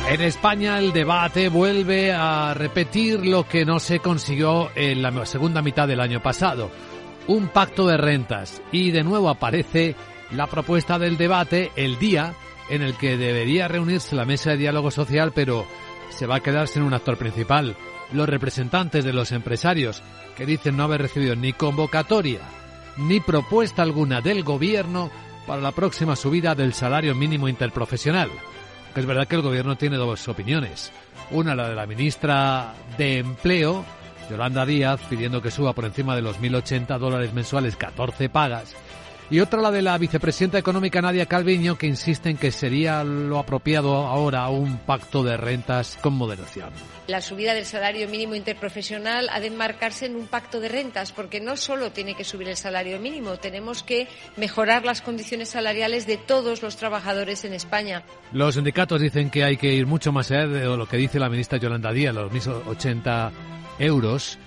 [0.09, 5.61] En España el debate vuelve a repetir lo que no se consiguió en la segunda
[5.61, 6.71] mitad del año pasado,
[7.27, 8.61] un pacto de rentas.
[8.71, 9.95] Y de nuevo aparece
[10.31, 12.33] la propuesta del debate el día
[12.69, 15.67] en el que debería reunirse la mesa de diálogo social, pero
[16.09, 17.75] se va a quedar sin un actor principal.
[18.13, 20.01] Los representantes de los empresarios,
[20.37, 22.39] que dicen no haber recibido ni convocatoria
[22.95, 25.11] ni propuesta alguna del gobierno
[25.45, 28.31] para la próxima subida del salario mínimo interprofesional
[28.97, 30.91] es verdad que el gobierno tiene dos opiniones.
[31.29, 33.85] Una, la de la ministra de Empleo,
[34.29, 38.75] Yolanda Díaz, pidiendo que suba por encima de los 1.080 dólares mensuales 14 pagas.
[39.29, 43.39] Y otra la de la vicepresidenta económica Nadia Calviño, que insiste en que sería lo
[43.39, 46.69] apropiado ahora un pacto de rentas con moderación.
[47.07, 51.41] La subida del salario mínimo interprofesional ha de enmarcarse en un pacto de rentas, porque
[51.41, 56.15] no solo tiene que subir el salario mínimo, tenemos que mejorar las condiciones salariales de
[56.15, 58.03] todos los trabajadores en España.
[58.31, 61.29] Los sindicatos dicen que hay que ir mucho más allá de lo que dice la
[61.29, 63.31] ministra Yolanda Díaz, los mismos 80
[63.79, 64.39] euros.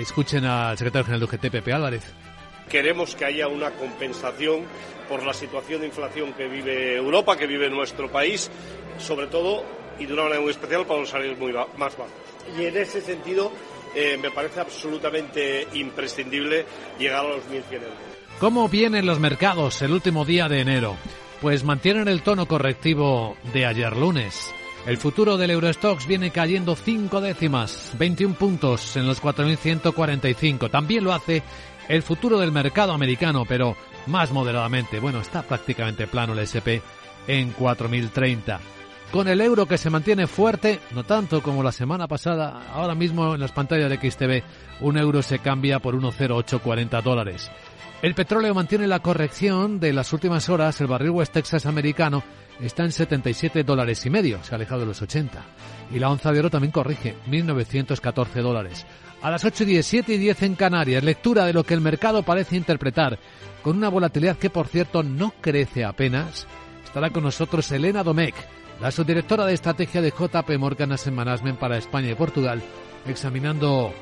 [0.00, 2.23] Escuchen al secretario general de UGT, Pepe Álvarez.
[2.68, 4.64] Queremos que haya una compensación
[5.08, 8.50] por la situación de inflación que vive Europa, que vive nuestro país,
[8.98, 9.64] sobre todo
[9.98, 12.12] y de una manera muy especial para los salarios muy más bajos.
[12.58, 13.52] Y en ese sentido
[13.94, 16.66] eh, me parece absolutamente imprescindible
[16.98, 18.14] llegar a los 1.100 euros.
[18.40, 20.96] ¿Cómo vienen los mercados el último día de enero?
[21.40, 24.52] Pues mantienen el tono correctivo de ayer lunes.
[24.86, 30.70] El futuro del Eurostox viene cayendo cinco décimas, 21 puntos en los 4.145.
[30.70, 31.42] También lo hace
[31.88, 33.76] el futuro del mercado americano, pero
[34.06, 35.00] más moderadamente.
[35.00, 36.82] Bueno, está prácticamente plano el SP
[37.26, 38.58] en 4.030.
[39.10, 43.34] Con el euro que se mantiene fuerte, no tanto como la semana pasada, ahora mismo
[43.34, 44.42] en las pantallas de XTV,
[44.80, 47.50] un euro se cambia por 1,0840 dólares.
[48.02, 50.80] El petróleo mantiene la corrección de las últimas horas.
[50.80, 52.22] El barril West Texas americano
[52.60, 55.42] está en 77 dólares y medio, se ha alejado de los 80.
[55.92, 58.84] Y la onza de oro también corrige, 1.914 dólares.
[59.24, 62.22] A las 8 y 10, y 10 en Canarias, lectura de lo que el mercado
[62.22, 63.18] parece interpretar,
[63.62, 66.46] con una volatilidad que, por cierto, no crece apenas.
[66.84, 68.34] Estará con nosotros Elena Domecq,
[68.82, 72.60] la subdirectora de estrategia de JP Morgan Asset Management para España y Portugal,
[73.06, 73.94] examinando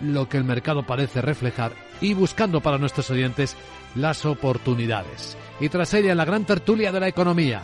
[0.00, 3.58] lo que el mercado parece reflejar y buscando para nuestros oyentes
[3.94, 5.36] las oportunidades.
[5.60, 7.60] Y tras ella, la gran tertulia de la economía,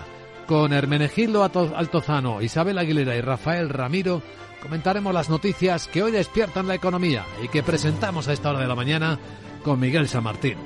[0.48, 4.22] con Hermenegildo Altozano, Isabel Aguilera y Rafael Ramiro,
[4.62, 8.66] comentaremos las noticias que hoy despiertan la economía y que presentamos a esta hora de
[8.66, 9.18] la mañana
[9.62, 10.56] con Miguel San Martín.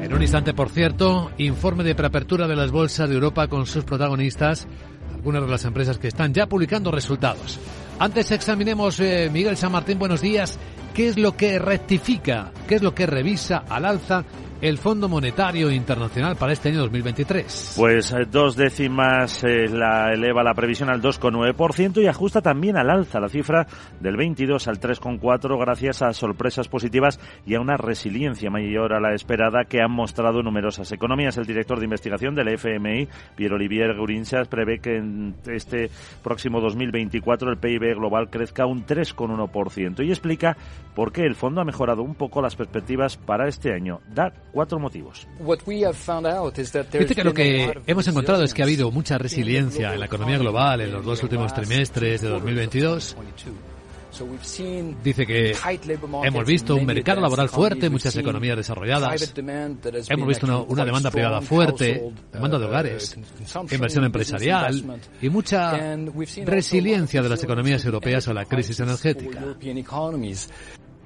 [0.00, 3.84] En un instante, por cierto, informe de preapertura de las bolsas de Europa con sus
[3.84, 4.66] protagonistas,
[5.12, 7.60] algunas de las empresas que están ya publicando resultados.
[7.98, 10.58] Antes examinemos, eh, Miguel San Martín, buenos días,
[10.94, 14.24] qué es lo que rectifica, qué es lo que revisa al alza
[14.64, 17.74] el Fondo Monetario Internacional para este año 2023?
[17.76, 22.88] Pues eh, dos décimas eh, la eleva la previsión al 2,9% y ajusta también al
[22.88, 23.66] alza la cifra
[24.00, 29.14] del 22 al 3,4 gracias a sorpresas positivas y a una resiliencia mayor a la
[29.14, 31.36] esperada que han mostrado numerosas economías.
[31.36, 33.06] El director de investigación del FMI,
[33.36, 35.90] Pierre Olivier Gurinchas, prevé que en este
[36.22, 40.56] próximo 2024 el PIB global crezca un 3,1% y explica
[40.94, 44.00] por qué el fondo ha mejorado un poco las perspectivas para este año.
[44.08, 45.26] Da cuatro motivos.
[45.40, 50.38] Dice que lo que hemos encontrado es que ha habido mucha resiliencia en la economía
[50.38, 53.16] global en los dos últimos trimestres de 2022.
[55.02, 55.56] Dice que
[56.22, 59.34] hemos visto un mercado laboral fuerte muchas economías desarrolladas.
[60.08, 63.16] Hemos visto una, demanda privada fuerte, demanda de hogares,
[63.72, 65.96] inversión empresarial y mucha
[66.44, 69.42] resiliencia de las economías europeas a la crisis energética.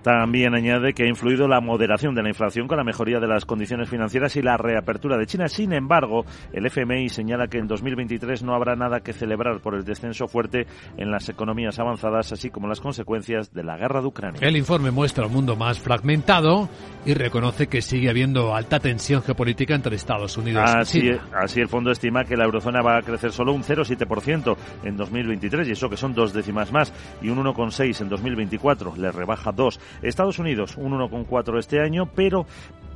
[0.02, 3.44] También añade que ha influido la moderación de la inflación con la mejoría de las
[3.44, 5.48] condiciones financieras y la reapertura de China.
[5.48, 9.84] Sin embargo, el FMI señala que en 2023 no habrá nada que celebrar por el
[9.84, 14.40] descenso fuerte en las economías avanzadas, así como las consecuencias de la guerra de Ucrania.
[14.42, 16.68] El informe muestra un mundo más fragmentado
[17.04, 21.28] y reconoce que sigue habiendo alta tensión geopolítica entre Estados Unidos así, y China.
[21.34, 25.68] Así el fondo estima que la eurozona va a crecer solo un 0,7% en 2023
[25.68, 26.92] y eso que son dos décimas más
[27.22, 29.80] y un 1,6 en 2024 le rebaja dos.
[30.02, 32.46] Estados Unidos un 1,4 este año, pero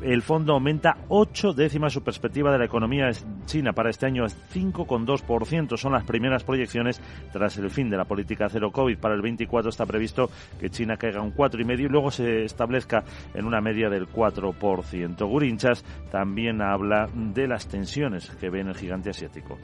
[0.02, 3.10] el fondo aumenta ocho décimas su perspectiva de la economía
[3.46, 5.76] china para este año es 5,2%.
[5.76, 7.00] Son las primeras proyecciones
[7.32, 8.98] tras el fin de la política cero COVID.
[8.98, 13.44] Para el 24 está previsto que China caiga un 4,5% y luego se establezca en
[13.44, 15.26] una media del 4%.
[15.26, 19.58] Gurinchas también habla de las tensiones que ve en el gigante asiático.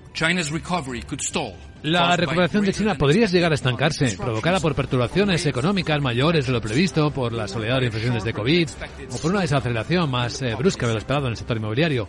[1.82, 6.60] La recuperación de China podría llegar a estancarse, provocada por perturbaciones económicas mayores de lo
[6.60, 8.68] previsto, por la soledad de infecciones de COVID
[9.10, 12.06] o por una desaceleración más eh, brusca de lo esperado en el sector inmobiliario.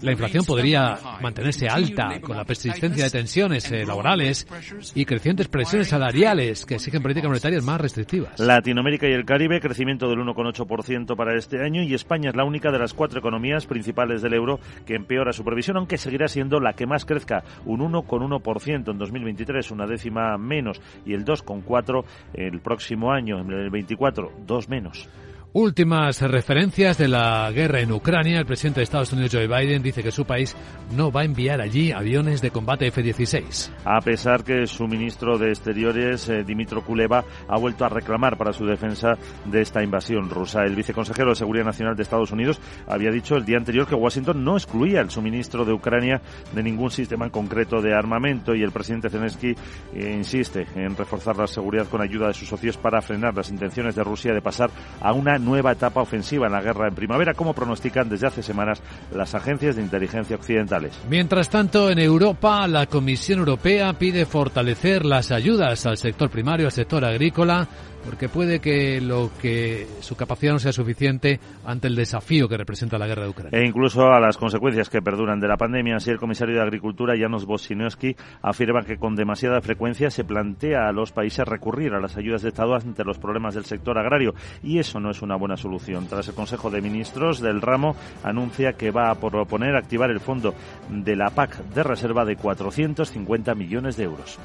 [0.00, 4.48] La inflación podría mantenerse alta con la persistencia de tensiones eh, laborales
[4.96, 8.40] y crecientes presiones salariales que exigen políticas monetarias más restrictivas.
[8.40, 12.72] Latinoamérica y el Caribe, crecimiento del 1,8% para este año y España es la única
[12.72, 16.72] de las cuatro economías principales del euro que empeora su previsión, aunque seguirá siendo la
[16.72, 22.04] que más crezca, un 1,1% en 2023, una décima menos, y el 2,4%
[22.34, 23.99] el próximo año, en el 24,
[24.46, 25.08] dos menos.
[25.52, 28.38] Últimas referencias de la guerra en Ucrania.
[28.38, 30.56] El presidente de Estados Unidos, Joe Biden, dice que su país
[30.94, 33.72] no va a enviar allí aviones de combate F-16.
[33.84, 38.52] A pesar que su ministro de Exteriores, eh, Dimitro Kuleva, ha vuelto a reclamar para
[38.52, 40.62] su defensa de esta invasión rusa.
[40.62, 44.44] El viceconsejero de Seguridad Nacional de Estados Unidos había dicho el día anterior que Washington
[44.44, 46.22] no excluía el suministro de Ucrania
[46.54, 49.56] de ningún sistema en concreto de armamento y el presidente Zelensky
[49.94, 53.96] eh, insiste en reforzar la seguridad con ayuda de sus socios para frenar las intenciones
[53.96, 54.70] de Rusia de pasar
[55.00, 58.82] a una nueva etapa ofensiva en la guerra en primavera, como pronostican desde hace semanas
[59.14, 60.92] las agencias de inteligencia occidentales.
[61.08, 66.72] Mientras tanto, en Europa, la Comisión Europea pide fortalecer las ayudas al sector primario, al
[66.72, 67.66] sector agrícola,
[68.04, 72.98] porque puede que lo que su capacidad no sea suficiente ante el desafío que representa
[72.98, 73.58] la guerra de Ucrania.
[73.58, 75.96] E incluso a las consecuencias que perduran de la pandemia.
[75.96, 80.92] Así el comisario de Agricultura, Janos Bosinowski, afirma que con demasiada frecuencia se plantea a
[80.92, 84.78] los países recurrir a las ayudas de Estado ante los problemas del sector agrario y
[84.78, 86.06] eso no es una buena solución.
[86.08, 90.54] Tras el Consejo de Ministros del ramo anuncia que va a proponer activar el fondo
[90.88, 94.38] de la PAC de reserva de 450 millones de euros.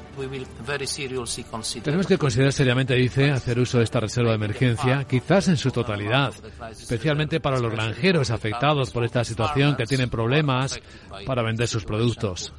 [1.82, 5.70] Tenemos que considerar seriamente, dice, hacer uso de esta reserva de emergencia, quizás en su
[5.70, 6.34] totalidad,
[6.68, 10.80] especialmente para los granjeros afectados por esta situación que tienen problemas
[11.24, 12.52] para vender sus productos.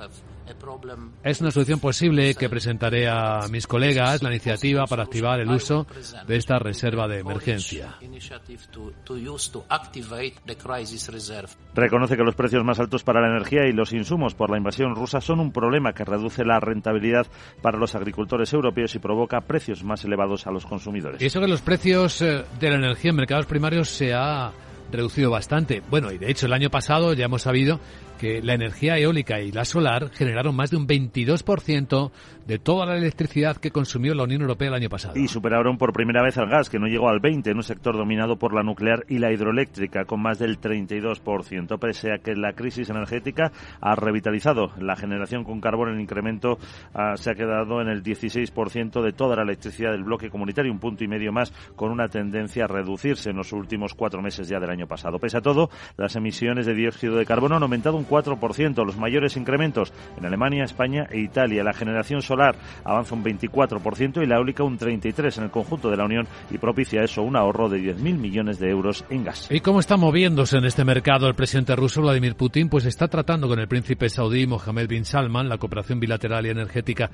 [1.24, 5.86] Es una solución posible que presentaré a mis colegas la iniciativa para activar el uso
[6.28, 7.96] de esta reserva de emergencia.
[11.74, 14.96] Reconoce que los precios más altos para la energía y los insumos por la invasión
[14.96, 17.28] rusa son un problema que reduce la rentabilidad
[17.62, 21.22] para los agricultores europeos y provoca precios más elevados a los consumidores.
[21.22, 24.52] Y eso que los precios eh, de la energía en mercados primarios se ha
[24.92, 25.82] reducido bastante.
[25.90, 27.80] Bueno, y de hecho el año pasado ya hemos sabido
[28.18, 32.12] que la energía eólica y la solar generaron más de un 22%
[32.48, 35.18] de toda la electricidad que consumió la Unión Europea el año pasado.
[35.20, 37.98] Y superaron por primera vez al gas, que no llegó al 20% en un sector
[37.98, 42.54] dominado por la nuclear y la hidroeléctrica, con más del 32%, pese a que la
[42.54, 43.52] crisis energética
[43.82, 45.90] ha revitalizado la generación con carbón.
[45.90, 46.58] El incremento
[46.94, 50.80] ah, se ha quedado en el 16% de toda la electricidad del bloque comunitario, un
[50.80, 54.60] punto y medio más, con una tendencia a reducirse en los últimos cuatro meses ya
[54.60, 55.20] del año pasado.
[55.20, 59.38] Pese a todo, las emisiones de dióxido de carbono han aumentado un 4%, los mayores
[59.38, 61.64] incrementos en Alemania, España e Italia.
[61.64, 65.98] La generación solar avanza un 24% y la eólica un 33% en el conjunto de
[65.98, 69.48] la Unión y propicia eso un ahorro de 10.000 millones de euros en gas.
[69.52, 72.70] ¿Y cómo está moviéndose en este mercado el presidente ruso Vladimir Putin?
[72.70, 77.10] Pues está tratando con el príncipe saudí Mohammed bin Salman la cooperación bilateral y energética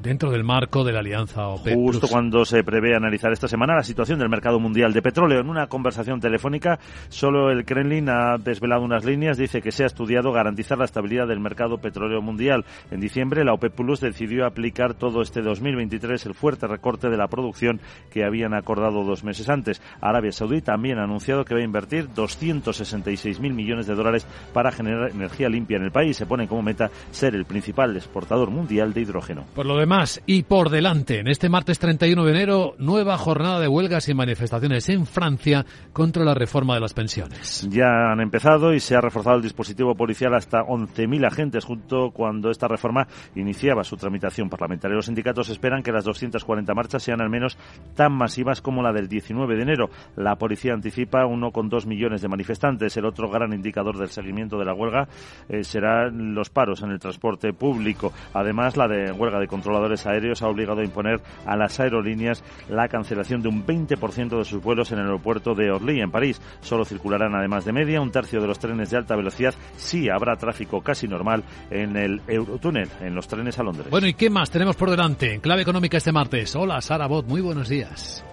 [0.00, 1.74] dentro del marco de la alianza OPEC.
[1.74, 5.40] Justo cuando se prevé analizar esta semana la situación del mercado mundial de petróleo.
[5.40, 6.78] En una conversación telefónica,
[7.08, 9.36] solo el Kremlin ha desvelado unas líneas.
[9.36, 12.64] Dice que se ha estudiado garantizar la estabilidad del mercado petróleo mundial.
[12.90, 17.28] En diciembre, la OPEP Plus decidió aplicar todo este 2023 el fuerte recorte de la
[17.28, 17.80] producción
[18.10, 19.82] que habían acordado dos meses antes.
[20.00, 25.10] Arabia Saudí también ha anunciado que va a invertir 266.000 millones de dólares para generar
[25.10, 26.16] energía limpia en el país.
[26.16, 29.44] Se pone como meta ser el principal exportador mundial de hidrógeno.
[29.54, 33.68] Por lo demás, y por delante, en este martes 31 de enero, nueva jornada de
[33.68, 37.66] huelgas y manifestaciones en Francia contra la reforma de las pensiones.
[37.70, 42.50] Ya han empezado y se ha reforzado el dispositivo policial hasta 11.000 agentes junto cuando
[42.50, 44.96] esta reforma iniciaba su tramitación parlamentaria.
[44.96, 47.58] Los sindicatos esperan que las 240 marchas sean al menos
[47.94, 49.90] tan masivas como la del 19 de enero.
[50.16, 52.96] La policía anticipa 1,2 millones de manifestantes.
[52.96, 55.08] El otro gran indicador del seguimiento de la huelga
[55.48, 58.12] eh, serán los paros en el transporte público.
[58.34, 62.88] Además, la de huelga de controladores aéreos ha obligado a imponer a las aerolíneas la
[62.88, 66.40] cancelación de un 20% de sus vuelos en el aeropuerto de Orly, en París.
[66.60, 69.54] Solo circularán, además de media, un tercio de los trenes de alta velocidad.
[69.76, 73.88] Sí habrá tráfico casi normal en el Eurotúnel, en los trenes a Londres.
[73.90, 75.32] Bueno, ¿y qué más tenemos por delante?
[75.32, 76.54] En clave económica este martes.
[76.54, 78.24] Hola, Sara Bot, muy buenos días.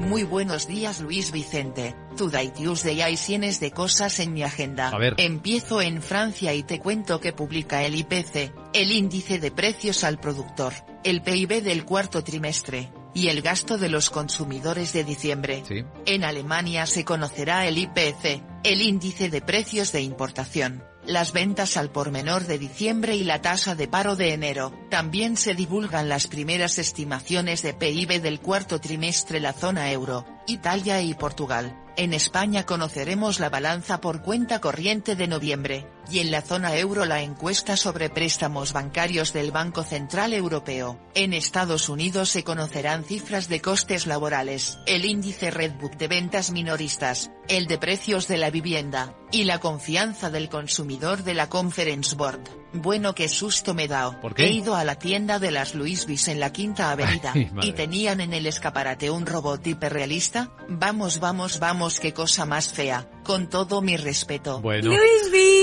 [0.00, 1.94] Muy buenos días Luis Vicente.
[2.16, 4.88] Today Tuesday hay cienes de cosas en mi agenda.
[4.88, 5.14] A ver.
[5.18, 10.18] Empiezo en Francia y te cuento que publica el IPC, el índice de precios al
[10.18, 15.62] productor, el PIB del cuarto trimestre, y el gasto de los consumidores de diciembre.
[15.66, 15.84] Sí.
[16.04, 21.90] En Alemania se conocerá el IPC, el índice de precios de importación, las ventas al
[21.90, 24.72] por menor de diciembre y la tasa de paro de enero.
[24.90, 31.00] También se divulgan las primeras estimaciones de PIB del cuarto trimestre la zona euro, Italia
[31.00, 31.83] y Portugal.
[31.96, 37.04] En España conoceremos la balanza por cuenta corriente de noviembre, y en la zona euro
[37.04, 40.98] la encuesta sobre préstamos bancarios del Banco Central Europeo.
[41.14, 47.30] En Estados Unidos se conocerán cifras de costes laborales, el índice Redbook de ventas minoristas,
[47.46, 52.64] el de precios de la vivienda, y la confianza del consumidor de la Conference Board.
[52.72, 54.18] Bueno, qué susto me dado.
[54.36, 57.72] He ido a la tienda de las Louis Vuitton en la Quinta Avenida Ay, y
[57.72, 60.50] tenían en el escaparate un robot hiperrealista.
[60.68, 63.08] Vamos, vamos, vamos, qué cosa más fea.
[63.24, 64.60] Con todo mi respeto.
[64.60, 64.90] Bueno.
[64.90, 65.04] Vuitton.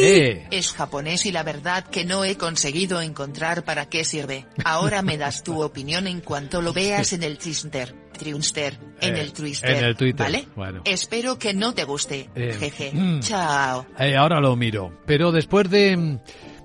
[0.03, 0.47] Eh.
[0.51, 4.45] Es japonés y la verdad que no he conseguido encontrar para qué sirve.
[4.65, 7.95] Ahora me das tu opinión en cuanto lo veas en el Twister.
[8.17, 10.47] Triunster, en Eh, el Twister, en el Twitter, ¿vale?
[10.55, 10.81] bueno.
[10.85, 12.29] Espero que no te guste.
[12.35, 12.91] Eh, Jeje.
[12.93, 13.19] mm.
[13.21, 13.85] Chao.
[13.97, 14.91] Eh, ahora lo miro.
[15.07, 16.19] Pero después de mm,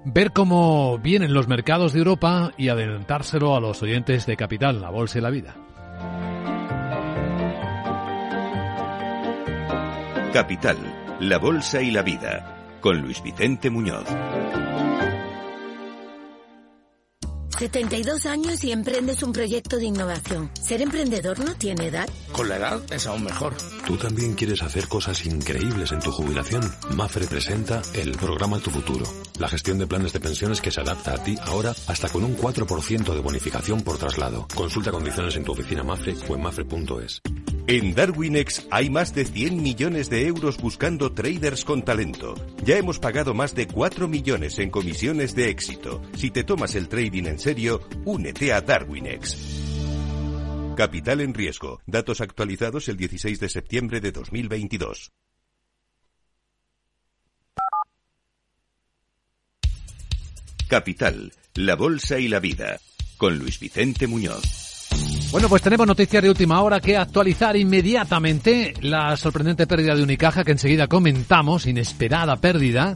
[0.07, 4.91] ver cómo vienen los mercados de Europa y adelantárselo a los oyentes de Capital, la
[4.91, 5.57] Bolsa y la Vida.
[10.37, 10.77] Capital,
[11.19, 14.05] la Bolsa y la Vida, con Luis Vicente Muñoz.
[17.59, 20.51] 72 años y emprendes un proyecto de innovación.
[20.61, 22.07] ¿Ser emprendedor no tiene edad?
[22.33, 23.55] Con la edad es aún mejor.
[23.87, 26.71] ¿Tú también quieres hacer cosas increíbles en tu jubilación?
[26.95, 29.07] Mafre presenta el programa Tu Futuro.
[29.39, 32.37] La gestión de planes de pensiones que se adapta a ti ahora hasta con un
[32.37, 34.49] 4% de bonificación por traslado.
[34.55, 37.21] Consulta condiciones en tu oficina Mafre o en mafre.es.
[37.67, 42.35] En Darwinex hay más de 100 millones de euros buscando traders con talento.
[42.65, 46.01] Ya hemos pagado más de 4 millones en comisiones de éxito.
[46.15, 49.37] Si te tomas el trading en serio, únete a Darwinex.
[50.77, 51.81] Capital en riesgo.
[51.87, 55.11] Datos actualizados el 16 de septiembre de 2022.
[60.69, 62.81] Capital, la Bolsa y la Vida.
[63.17, 64.89] Con Luis Vicente Muñoz.
[65.31, 68.75] Bueno, pues tenemos noticias de última hora que actualizar inmediatamente.
[68.81, 72.95] La sorprendente pérdida de Unicaja que enseguida comentamos, inesperada pérdida,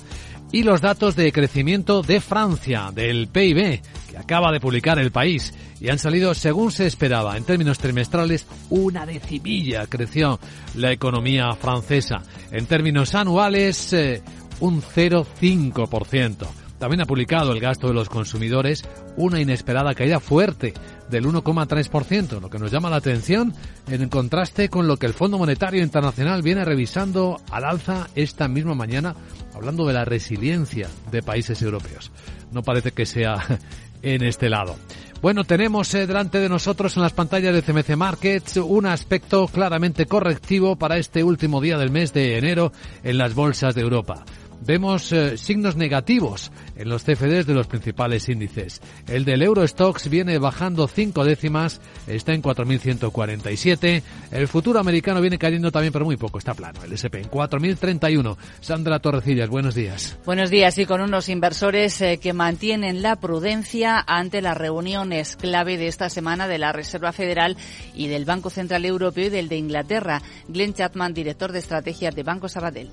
[0.52, 5.54] y los datos de crecimiento de Francia, del PIB, que acaba de publicar el país.
[5.80, 7.36] Y han salido según se esperaba.
[7.36, 10.38] En términos trimestrales, una decimilla creció
[10.74, 12.22] la economía francesa.
[12.50, 14.22] En términos anuales, eh,
[14.60, 16.59] un 0,5%.
[16.80, 18.84] También ha publicado el gasto de los consumidores
[19.18, 20.72] una inesperada caída fuerte
[21.10, 23.52] del 1,3%, lo que nos llama la atención
[23.86, 28.74] en contraste con lo que el Fondo Monetario Internacional viene revisando al alza esta misma
[28.74, 29.14] mañana,
[29.54, 32.12] hablando de la resiliencia de países europeos.
[32.50, 33.36] No parece que sea
[34.02, 34.76] en este lado.
[35.20, 40.06] Bueno, tenemos eh, delante de nosotros en las pantallas de CMC Markets un aspecto claramente
[40.06, 42.72] correctivo para este último día del mes de enero
[43.04, 44.24] en las bolsas de Europa
[44.60, 48.80] vemos eh, signos negativos en los CFDs de los principales índices.
[49.06, 54.02] El del Eurostox viene bajando cinco décimas, está en 4.147.
[54.30, 56.82] El futuro americano viene cayendo también, pero muy poco, está plano.
[56.84, 58.36] El SP en 4.031.
[58.60, 60.18] Sandra Torrecillas, buenos días.
[60.24, 65.76] Buenos días y con unos inversores eh, que mantienen la prudencia ante las reuniones clave
[65.76, 67.56] de esta semana de la Reserva Federal
[67.94, 70.22] y del Banco Central Europeo y del de Inglaterra.
[70.48, 72.90] Glenn Chapman, director de estrategia de Banco Sabadell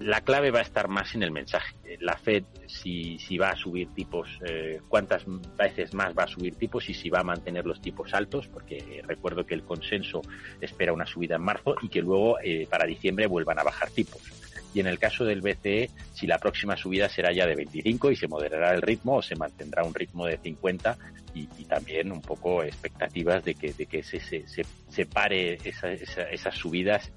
[0.00, 1.76] la clave va a estar más en el mensaje.
[2.00, 5.24] La Fed, si, si va a subir tipos, eh, cuántas
[5.58, 9.02] veces más va a subir tipos y si va a mantener los tipos altos, porque
[9.06, 10.22] recuerdo que el consenso
[10.60, 14.22] espera una subida en marzo y que luego eh, para diciembre vuelvan a bajar tipos.
[14.72, 18.16] Y en el caso del BCE, si la próxima subida será ya de 25 y
[18.16, 20.96] se moderará el ritmo o se mantendrá un ritmo de 50
[21.34, 25.92] y, también un poco expectativas de que, de que se, se, se, se pare esa,
[25.92, 27.12] esas subidas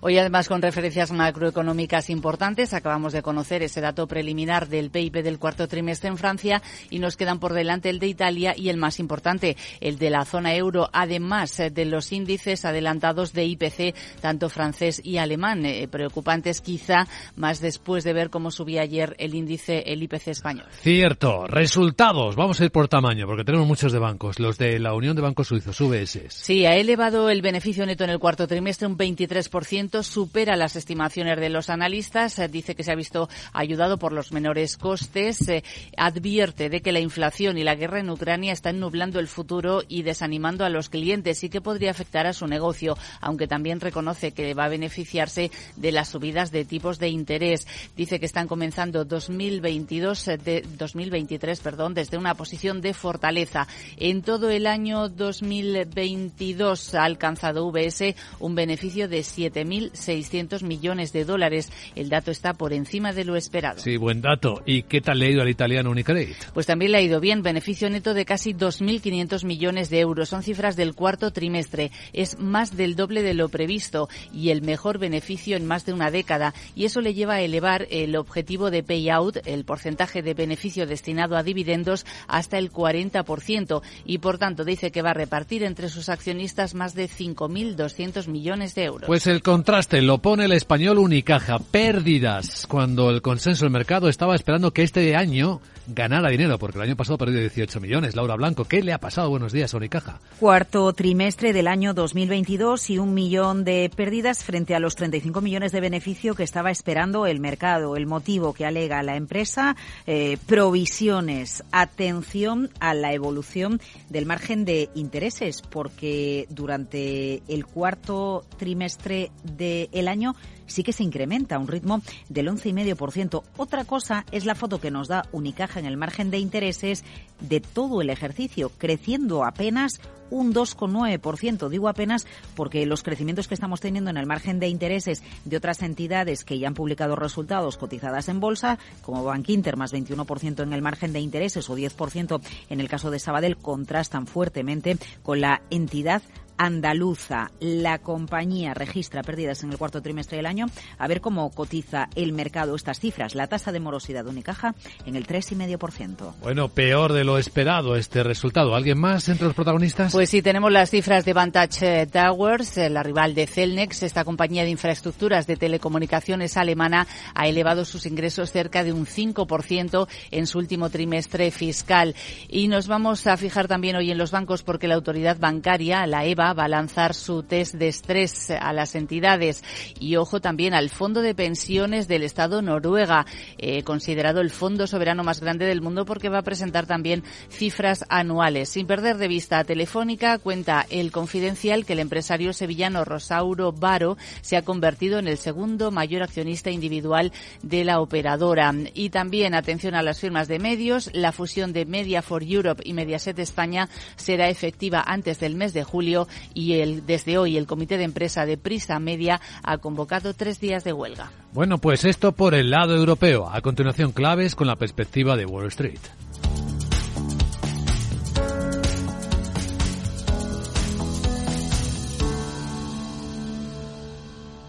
[0.00, 5.38] Hoy además con referencias macroeconómicas importantes acabamos de conocer ese dato preliminar del PIB del
[5.38, 8.98] cuarto trimestre en Francia y nos quedan por delante el de Italia y el más
[8.98, 15.00] importante, el de la zona euro, además de los índices adelantados de IPC, tanto francés
[15.04, 17.06] y alemán, eh, preocupantes quizá
[17.36, 20.66] más después de ver cómo subía ayer el índice, el IPC español.
[20.80, 21.46] Cierto.
[21.46, 22.36] Resultados.
[22.36, 24.38] Vamos a ir por tamaño porque tenemos muchos de bancos.
[24.38, 26.20] Los de la Unión de Bancos Suizos, UBS.
[26.28, 29.65] Sí, ha elevado el beneficio neto en el cuarto trimestre un 23%
[30.02, 32.38] supera las estimaciones de los analistas.
[32.38, 35.48] Eh, dice que se ha visto ayudado por los menores costes.
[35.48, 35.64] Eh,
[35.96, 40.02] advierte de que la inflación y la guerra en Ucrania están nublando el futuro y
[40.02, 44.54] desanimando a los clientes y que podría afectar a su negocio, aunque también reconoce que
[44.54, 47.66] va a beneficiarse de las subidas de tipos de interés.
[47.96, 53.66] Dice que están comenzando 2022, eh, de 2023, perdón, desde una posición de fortaleza.
[53.96, 61.24] En todo el año 2022 ha alcanzado VS un beneficio de 7 7.600 millones de
[61.24, 61.70] dólares.
[61.94, 63.78] El dato está por encima de lo esperado.
[63.78, 64.62] Sí, buen dato.
[64.66, 66.36] ¿Y qué tal le ha ido al italiano Unicredit?
[66.52, 67.42] Pues también le ha ido bien.
[67.42, 70.28] Beneficio neto de casi 2.500 millones de euros.
[70.28, 71.90] Son cifras del cuarto trimestre.
[72.12, 76.10] Es más del doble de lo previsto y el mejor beneficio en más de una
[76.10, 76.54] década.
[76.74, 81.36] Y eso le lleva a elevar el objetivo de payout, el porcentaje de beneficio destinado
[81.36, 83.82] a dividendos, hasta el 40%.
[84.04, 88.74] Y por tanto dice que va a repartir entre sus accionistas más de 5.200 millones
[88.74, 89.06] de euros.
[89.06, 91.60] Pues el contraste lo pone el español Unicaja.
[91.60, 96.82] Pérdidas cuando el consenso del mercado estaba esperando que este año ganara dinero, porque el
[96.82, 98.16] año pasado perdió 18 millones.
[98.16, 99.30] Laura Blanco, ¿qué le ha pasado?
[99.30, 100.18] Buenos días, Unicaja.
[100.40, 105.72] Cuarto trimestre del año 2022 y un millón de pérdidas frente a los 35 millones
[105.72, 107.96] de beneficio que estaba esperando el mercado.
[107.96, 109.76] El motivo que alega la empresa,
[110.06, 111.62] eh, provisiones.
[111.70, 120.34] Atención a la evolución del margen de intereses, porque durante el cuarto trimestre del año
[120.66, 123.42] sí que se incrementa a un ritmo del 11,5%.
[123.56, 127.04] Otra cosa es la foto que nos da Unicaja en el margen de intereses
[127.40, 131.68] de todo el ejercicio, creciendo apenas un 2,9%.
[131.68, 135.82] Digo apenas porque los crecimientos que estamos teniendo en el margen de intereses de otras
[135.82, 140.72] entidades que ya han publicado resultados cotizadas en bolsa, como Bank Inter, más 21% en
[140.72, 145.62] el margen de intereses o 10% en el caso de Sabadell, contrastan fuertemente con la
[145.70, 146.22] entidad
[146.58, 147.50] andaluza.
[147.60, 150.66] La compañía registra pérdidas en el cuarto trimestre del año.
[150.98, 153.34] A ver cómo cotiza el mercado estas cifras.
[153.34, 156.34] La tasa de morosidad de Unicaja en el 3,5%.
[156.42, 158.74] Bueno, peor de lo esperado este resultado.
[158.74, 160.12] ¿Alguien más entre los protagonistas?
[160.12, 164.02] Pues sí, tenemos las cifras de Vantage Towers, eh, la rival de Celnex.
[164.02, 170.08] Esta compañía de infraestructuras de telecomunicaciones alemana ha elevado sus ingresos cerca de un 5%
[170.30, 172.14] en su último trimestre fiscal.
[172.48, 176.24] Y nos vamos a fijar también hoy en los bancos porque la autoridad bancaria, la
[176.24, 179.62] EVA, va a lanzar su test de estrés a las entidades
[180.00, 183.26] y ojo también al Fondo de Pensiones del Estado Noruega,
[183.58, 188.04] eh, considerado el fondo soberano más grande del mundo porque va a presentar también cifras
[188.08, 188.68] anuales.
[188.68, 194.56] Sin perder de vista Telefónica, cuenta el confidencial que el empresario sevillano Rosauro Baro se
[194.56, 197.32] ha convertido en el segundo mayor accionista individual
[197.62, 198.74] de la operadora.
[198.94, 202.92] Y también, atención a las firmas de medios, la fusión de Media for Europe y
[202.92, 207.98] Mediaset España será efectiva antes del mes de julio y el, desde hoy el comité
[207.98, 211.30] de empresa de Prisa Media ha convocado tres días de huelga.
[211.52, 213.48] Bueno, pues esto por el lado europeo.
[213.48, 216.00] A continuación, claves con la perspectiva de Wall Street.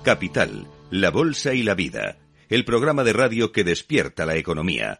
[0.03, 4.99] Capital, la Bolsa y la Vida, el programa de radio que despierta la economía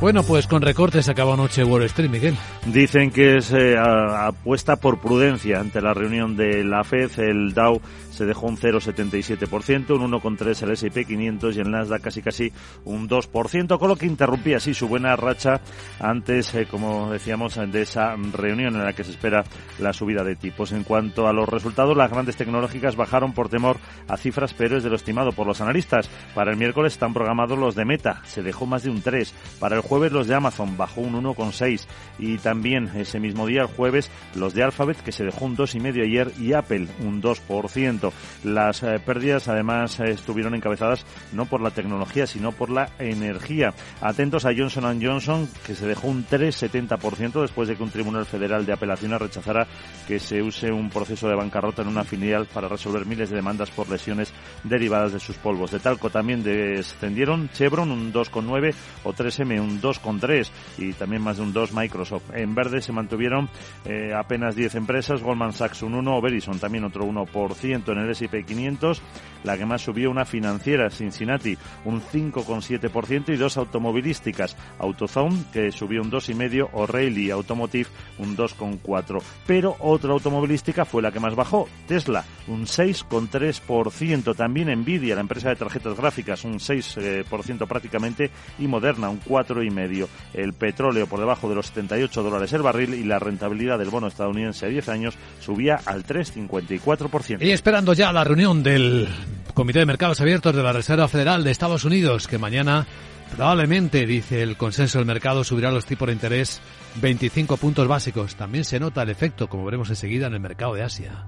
[0.00, 2.36] Bueno, pues con recortes acaba anoche Wall Street, Miguel.
[2.66, 7.18] Dicen que es eh, apuesta por prudencia ante la reunión de la FED.
[7.18, 7.80] El Dow
[8.14, 12.52] se dejó un 0,77%, un 1,3% el S&P 500 y el Nasdaq casi casi
[12.84, 15.60] un 2%, con lo que interrumpía así su buena racha
[16.00, 19.44] antes, eh, como decíamos, de esa reunión en la que se espera
[19.78, 20.72] la subida de tipos.
[20.72, 24.90] En cuanto a los resultados, las grandes tecnológicas bajaron por temor a cifras peores de
[24.90, 26.08] lo estimado por los analistas.
[26.34, 29.34] Para el miércoles están programados los de Meta, se dejó más de un 3.
[29.58, 31.86] Para el jueves los de Amazon bajó un 1,6
[32.18, 36.02] y también ese mismo día, el jueves, los de Alphabet que se dejó un 2,5
[36.02, 38.03] ayer y Apple un 2%.
[38.42, 43.72] Las eh, pérdidas además eh, estuvieron encabezadas no por la tecnología, sino por la energía.
[44.00, 48.66] Atentos a Johnson Johnson, que se dejó un 3,70% después de que un tribunal federal
[48.66, 49.66] de apelaciones rechazara
[50.06, 53.70] que se use un proceso de bancarrota en una filial para resolver miles de demandas
[53.70, 54.32] por lesiones
[54.62, 55.70] derivadas de sus polvos.
[55.70, 58.74] De talco también descendieron Chevron un 2,9
[59.04, 62.34] o 3M un 2,3 y también más de un 2 Microsoft.
[62.34, 63.48] En verde se mantuvieron
[63.84, 68.44] eh, apenas 10 empresas, Goldman Sachs un 1, Verizon también otro 1% en el S&P
[68.44, 69.02] 500,
[69.44, 76.02] la que más subió una financiera, Cincinnati, un 5,7% y dos automovilísticas, AutoZone, que subió
[76.02, 77.88] un 2,5%, O'Reilly Automotive,
[78.18, 79.22] un 2,4%.
[79.46, 84.36] Pero otra automovilística fue la que más bajó, Tesla, un 6,3%.
[84.36, 90.08] También Nvidia, la empresa de tarjetas gráficas, un 6% prácticamente, y Moderna, un 4,5%.
[90.34, 94.08] El petróleo por debajo de los 78 dólares el barril y la rentabilidad del bono
[94.08, 97.42] estadounidense a 10 años subía al 3,54%.
[97.42, 99.08] Y esperando ya la reunión del
[99.54, 102.86] Comité de Mercados Abiertos de la Reserva Federal de Estados Unidos, que mañana
[103.34, 106.60] probablemente, dice el consenso del mercado, subirá los tipos de interés
[106.96, 108.36] 25 puntos básicos.
[108.36, 111.24] También se nota el efecto, como veremos enseguida, en el mercado de Asia.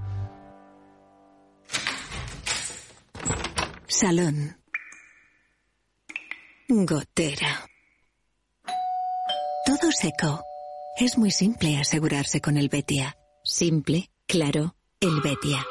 [3.88, 4.58] Salón.
[6.68, 7.68] Gotera.
[9.64, 10.42] Todo seco.
[10.98, 13.16] Es muy simple asegurarse con el Betia.
[13.44, 15.64] Simple, claro, el Betia.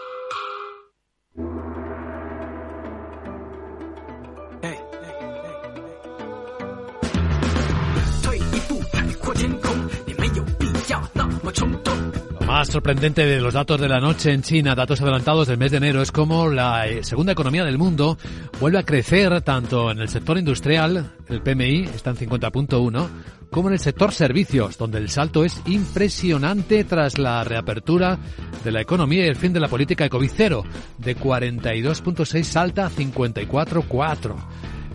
[12.56, 15.78] Más sorprendente de los datos de la noche en China, datos adelantados del mes de
[15.78, 18.18] enero, es como la eh, segunda economía del mundo
[18.62, 23.08] vuelve a crecer tanto en el sector industrial, el PMI está en 50.1,
[23.52, 28.18] como en el sector servicios, donde el salto es impresionante tras la reapertura
[28.64, 30.64] de la economía y el fin de la política de COVID cero.
[30.98, 34.36] De 42.6 salta a 54.4.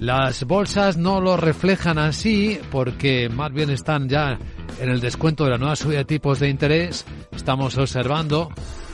[0.01, 4.39] Las bolsas no lo reflejan así porque más bien están ya
[4.81, 7.05] en el descuento de la nueva subida de tipos de interés.
[7.33, 8.49] Estamos observando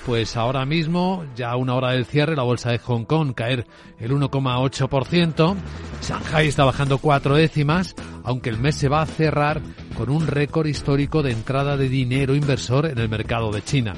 [0.05, 3.67] pues ahora mismo, ya a una hora del cierre, la bolsa de Hong Kong caer
[4.01, 5.57] el 1,8%.
[6.03, 7.95] Shanghai está bajando cuatro décimas,
[8.25, 9.61] aunque el mes se va a cerrar
[9.97, 13.95] con un récord histórico de entrada de dinero inversor en el mercado de China.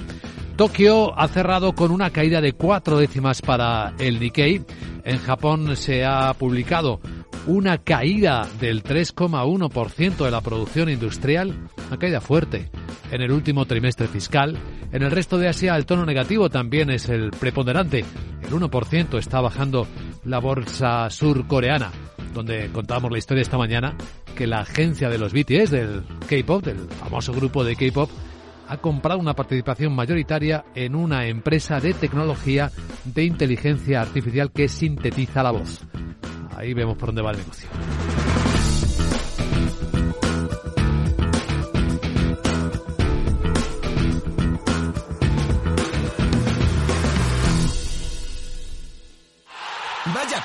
[0.59, 4.61] Tokio ha cerrado con una caída de cuatro décimas para el Nikkei.
[5.05, 6.99] En Japón se ha publicado
[7.47, 11.55] una caída del 3,1% de la producción industrial,
[11.87, 12.73] una caída fuerte
[13.13, 14.59] en el último trimestre fiscal.
[14.91, 18.05] En el resto de Asia el tono negativo también es el preponderante.
[18.43, 19.87] El 1% está bajando
[20.25, 21.93] la bolsa surcoreana,
[22.35, 23.97] donde contamos la historia esta mañana
[24.35, 28.11] que la agencia de los BTS del K-pop, del famoso grupo de K-pop,
[28.69, 32.71] ha comprado una participación mayoritaria en una empresa de tecnología
[33.05, 35.81] de inteligencia artificial que sintetiza la voz.
[36.55, 37.69] Ahí vemos por dónde va el negocio.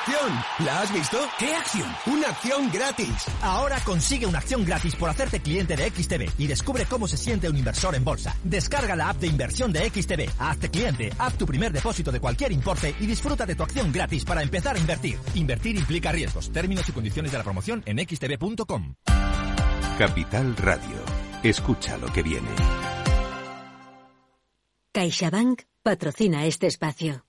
[0.04, 0.66] Acción!
[0.66, 1.18] ¿La has visto?
[1.40, 1.90] ¿Qué acción?
[2.08, 3.26] Una acción gratis.
[3.42, 7.50] Ahora consigue una acción gratis por hacerte cliente de XTB y descubre cómo se siente
[7.50, 8.36] un inversor en bolsa.
[8.44, 12.52] Descarga la app de inversión de XTB, hazte cliente, haz tu primer depósito de cualquier
[12.52, 15.18] importe y disfruta de tu acción gratis para empezar a invertir.
[15.36, 16.52] Invertir implica riesgos.
[16.52, 18.96] Términos y condiciones de la promoción en xtb.com.
[19.98, 21.04] Capital Radio.
[21.44, 22.50] Escucha lo que viene.
[24.92, 27.26] CaixaBank patrocina este espacio.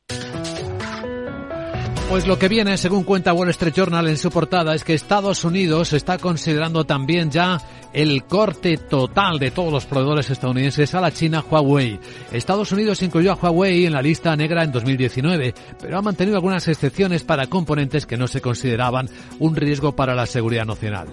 [2.09, 5.43] Pues lo que viene, según cuenta Wall Street Journal en su portada, es que Estados
[5.43, 7.61] Unidos está considerando también ya
[7.95, 11.99] el corte total de todos los proveedores estadounidenses a la China Huawei.
[12.33, 16.67] Estados Unidos incluyó a Huawei en la lista negra en 2019, pero ha mantenido algunas
[16.67, 21.09] excepciones para componentes que no se consideraban un riesgo para la seguridad nacional.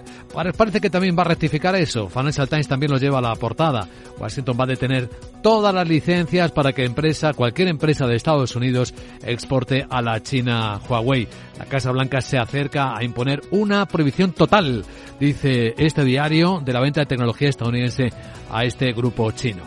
[0.56, 2.08] Parece que también va a rectificar eso.
[2.08, 3.88] Financial Times también lo lleva a la portada.
[4.18, 5.08] Washington va a detener
[5.42, 8.92] todas las licencias para que empresa, cualquier empresa de Estados Unidos
[9.24, 11.28] exporte a la China Huawei.
[11.58, 14.84] La Casa Blanca se acerca a imponer una prohibición total,
[15.20, 18.10] dice este diario, de la venta de tecnología estadounidense
[18.50, 19.62] a este grupo chino.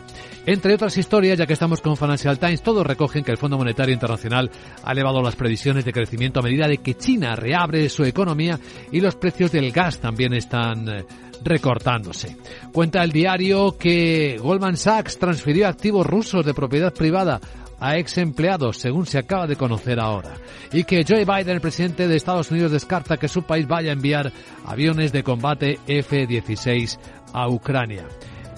[0.48, 3.94] Entre otras historias, ya que estamos con Financial Times, todos recogen que el Fondo Monetario
[3.94, 4.52] Internacional
[4.84, 8.60] ha elevado las previsiones de crecimiento a medida de que China reabre su economía
[8.92, 11.06] y los precios del gas también están eh,
[11.44, 12.38] recortándose.
[12.72, 17.42] Cuenta el diario que Goldman Sachs transfirió activos rusos de propiedad privada
[17.80, 20.34] a ex empleados, según se acaba de conocer ahora,
[20.72, 23.94] y que Joe Biden, el presidente de Estados Unidos, descarta que su país vaya a
[23.94, 24.32] enviar
[24.66, 26.98] aviones de combate F-16
[27.34, 28.06] a Ucrania.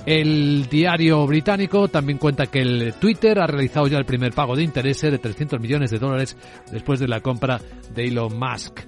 [0.08, 4.64] El diario británico también cuenta que el Twitter ha realizado ya el primer pago de
[4.64, 6.38] intereses de 300 millones de dólares
[6.72, 7.60] después de la compra
[7.94, 8.80] de Elon Musk.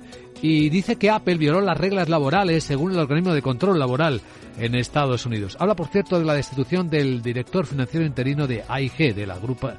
[0.42, 4.22] Y dice que Apple violó las reglas laborales según el organismo de control laboral
[4.58, 5.58] en Estados Unidos.
[5.60, 9.76] Habla, por cierto, de la destitución del director financiero interino de AIG, de la grupa,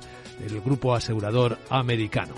[0.49, 2.35] del grupo asegurador americano.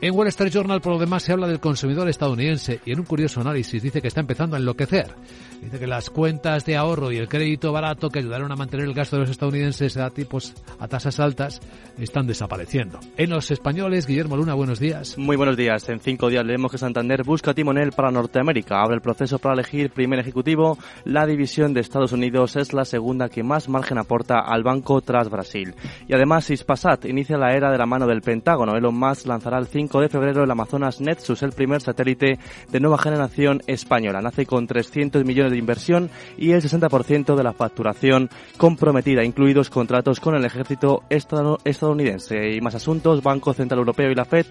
[0.00, 3.06] En Wall Street Journal, por lo demás, se habla del consumidor estadounidense y en un
[3.06, 5.14] curioso análisis dice que está empezando a enloquecer.
[5.62, 8.94] Dice que las cuentas de ahorro y el crédito barato que ayudaron a mantener el
[8.94, 11.60] gasto de los estadounidenses a tipos a tasas altas
[11.98, 13.00] están desapareciendo.
[13.16, 15.16] En los españoles, Guillermo Luna, buenos días.
[15.16, 15.88] Muy buenos días.
[15.88, 18.82] En cinco días leemos que Santander busca timonel para Norteamérica.
[18.82, 20.76] Abre el proceso para elegir primer ejecutivo.
[21.04, 25.30] La división de Estados Unidos es la segunda que más margen aporta al banco tras
[25.30, 25.74] Brasil.
[26.06, 28.76] Y además, Ispasat inicia la era de la mano del Pentágono.
[28.76, 32.38] Elon Musk lanzará el 5 5 de febrero el Amazonas Netsus, el primer satélite
[32.72, 34.20] de nueva generación española.
[34.20, 40.20] Nace con 300 millones de inversión y el 60% de la facturación comprometida, incluidos contratos
[40.20, 42.52] con el ejército estadounidense.
[42.52, 44.46] Y más asuntos, Banco Central Europeo y la FED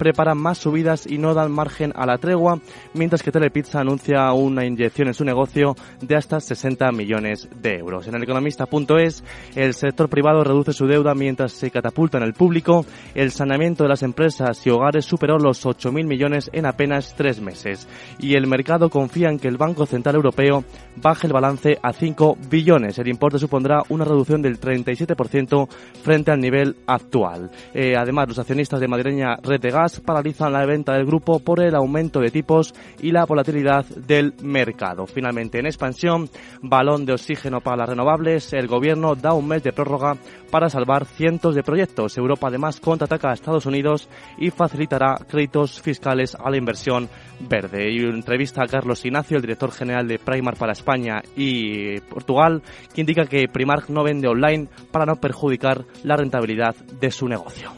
[0.00, 2.58] preparan más subidas y no dan margen a la tregua,
[2.94, 8.08] mientras que Telepizza anuncia una inyección en su negocio de hasta 60 millones de euros.
[8.08, 9.22] En el economista.es,
[9.54, 12.86] el sector privado reduce su deuda mientras se catapulta en el público.
[13.14, 17.86] El saneamiento de las empresas y hogares superó los 8.000 millones en apenas tres meses.
[18.18, 20.64] Y el mercado confía en que el Banco Central Europeo
[20.96, 22.98] baje el balance a 5 billones.
[22.98, 25.68] El importe supondrá una reducción del 37%
[26.02, 27.50] frente al nivel actual.
[27.74, 31.60] Eh, además, los accionistas de madrileña Red de Gas paralizan la venta del grupo por
[31.60, 35.06] el aumento de tipos y la volatilidad del mercado.
[35.06, 36.28] Finalmente, en expansión,
[36.62, 40.16] balón de oxígeno para las renovables, el gobierno da un mes de prórroga
[40.50, 42.16] para salvar cientos de proyectos.
[42.18, 47.08] Europa además contraataca a Estados Unidos y facilitará créditos fiscales a la inversión
[47.48, 47.90] verde.
[47.90, 52.62] Y entrevista a Carlos Ignacio, el director general de Primark para España y Portugal,
[52.94, 57.70] que indica que Primark no vende online para no perjudicar la rentabilidad de su negocio.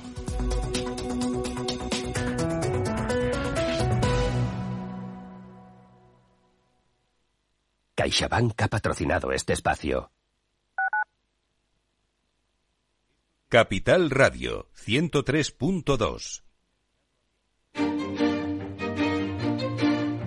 [8.03, 10.11] CaixaBank ha patrocinado este espacio.
[13.49, 16.43] Capital Radio 103.2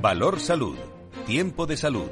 [0.01, 0.77] Valor Salud.
[1.25, 2.09] Tiempo de salud.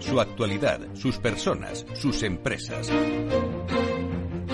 [0.00, 2.90] Su actualidad, sus personas, sus empresas.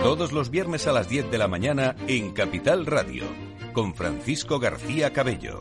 [0.02, 3.26] Todos los viernes a las 10 de la mañana en Capital Radio,
[3.74, 5.60] con Francisco García Cabello.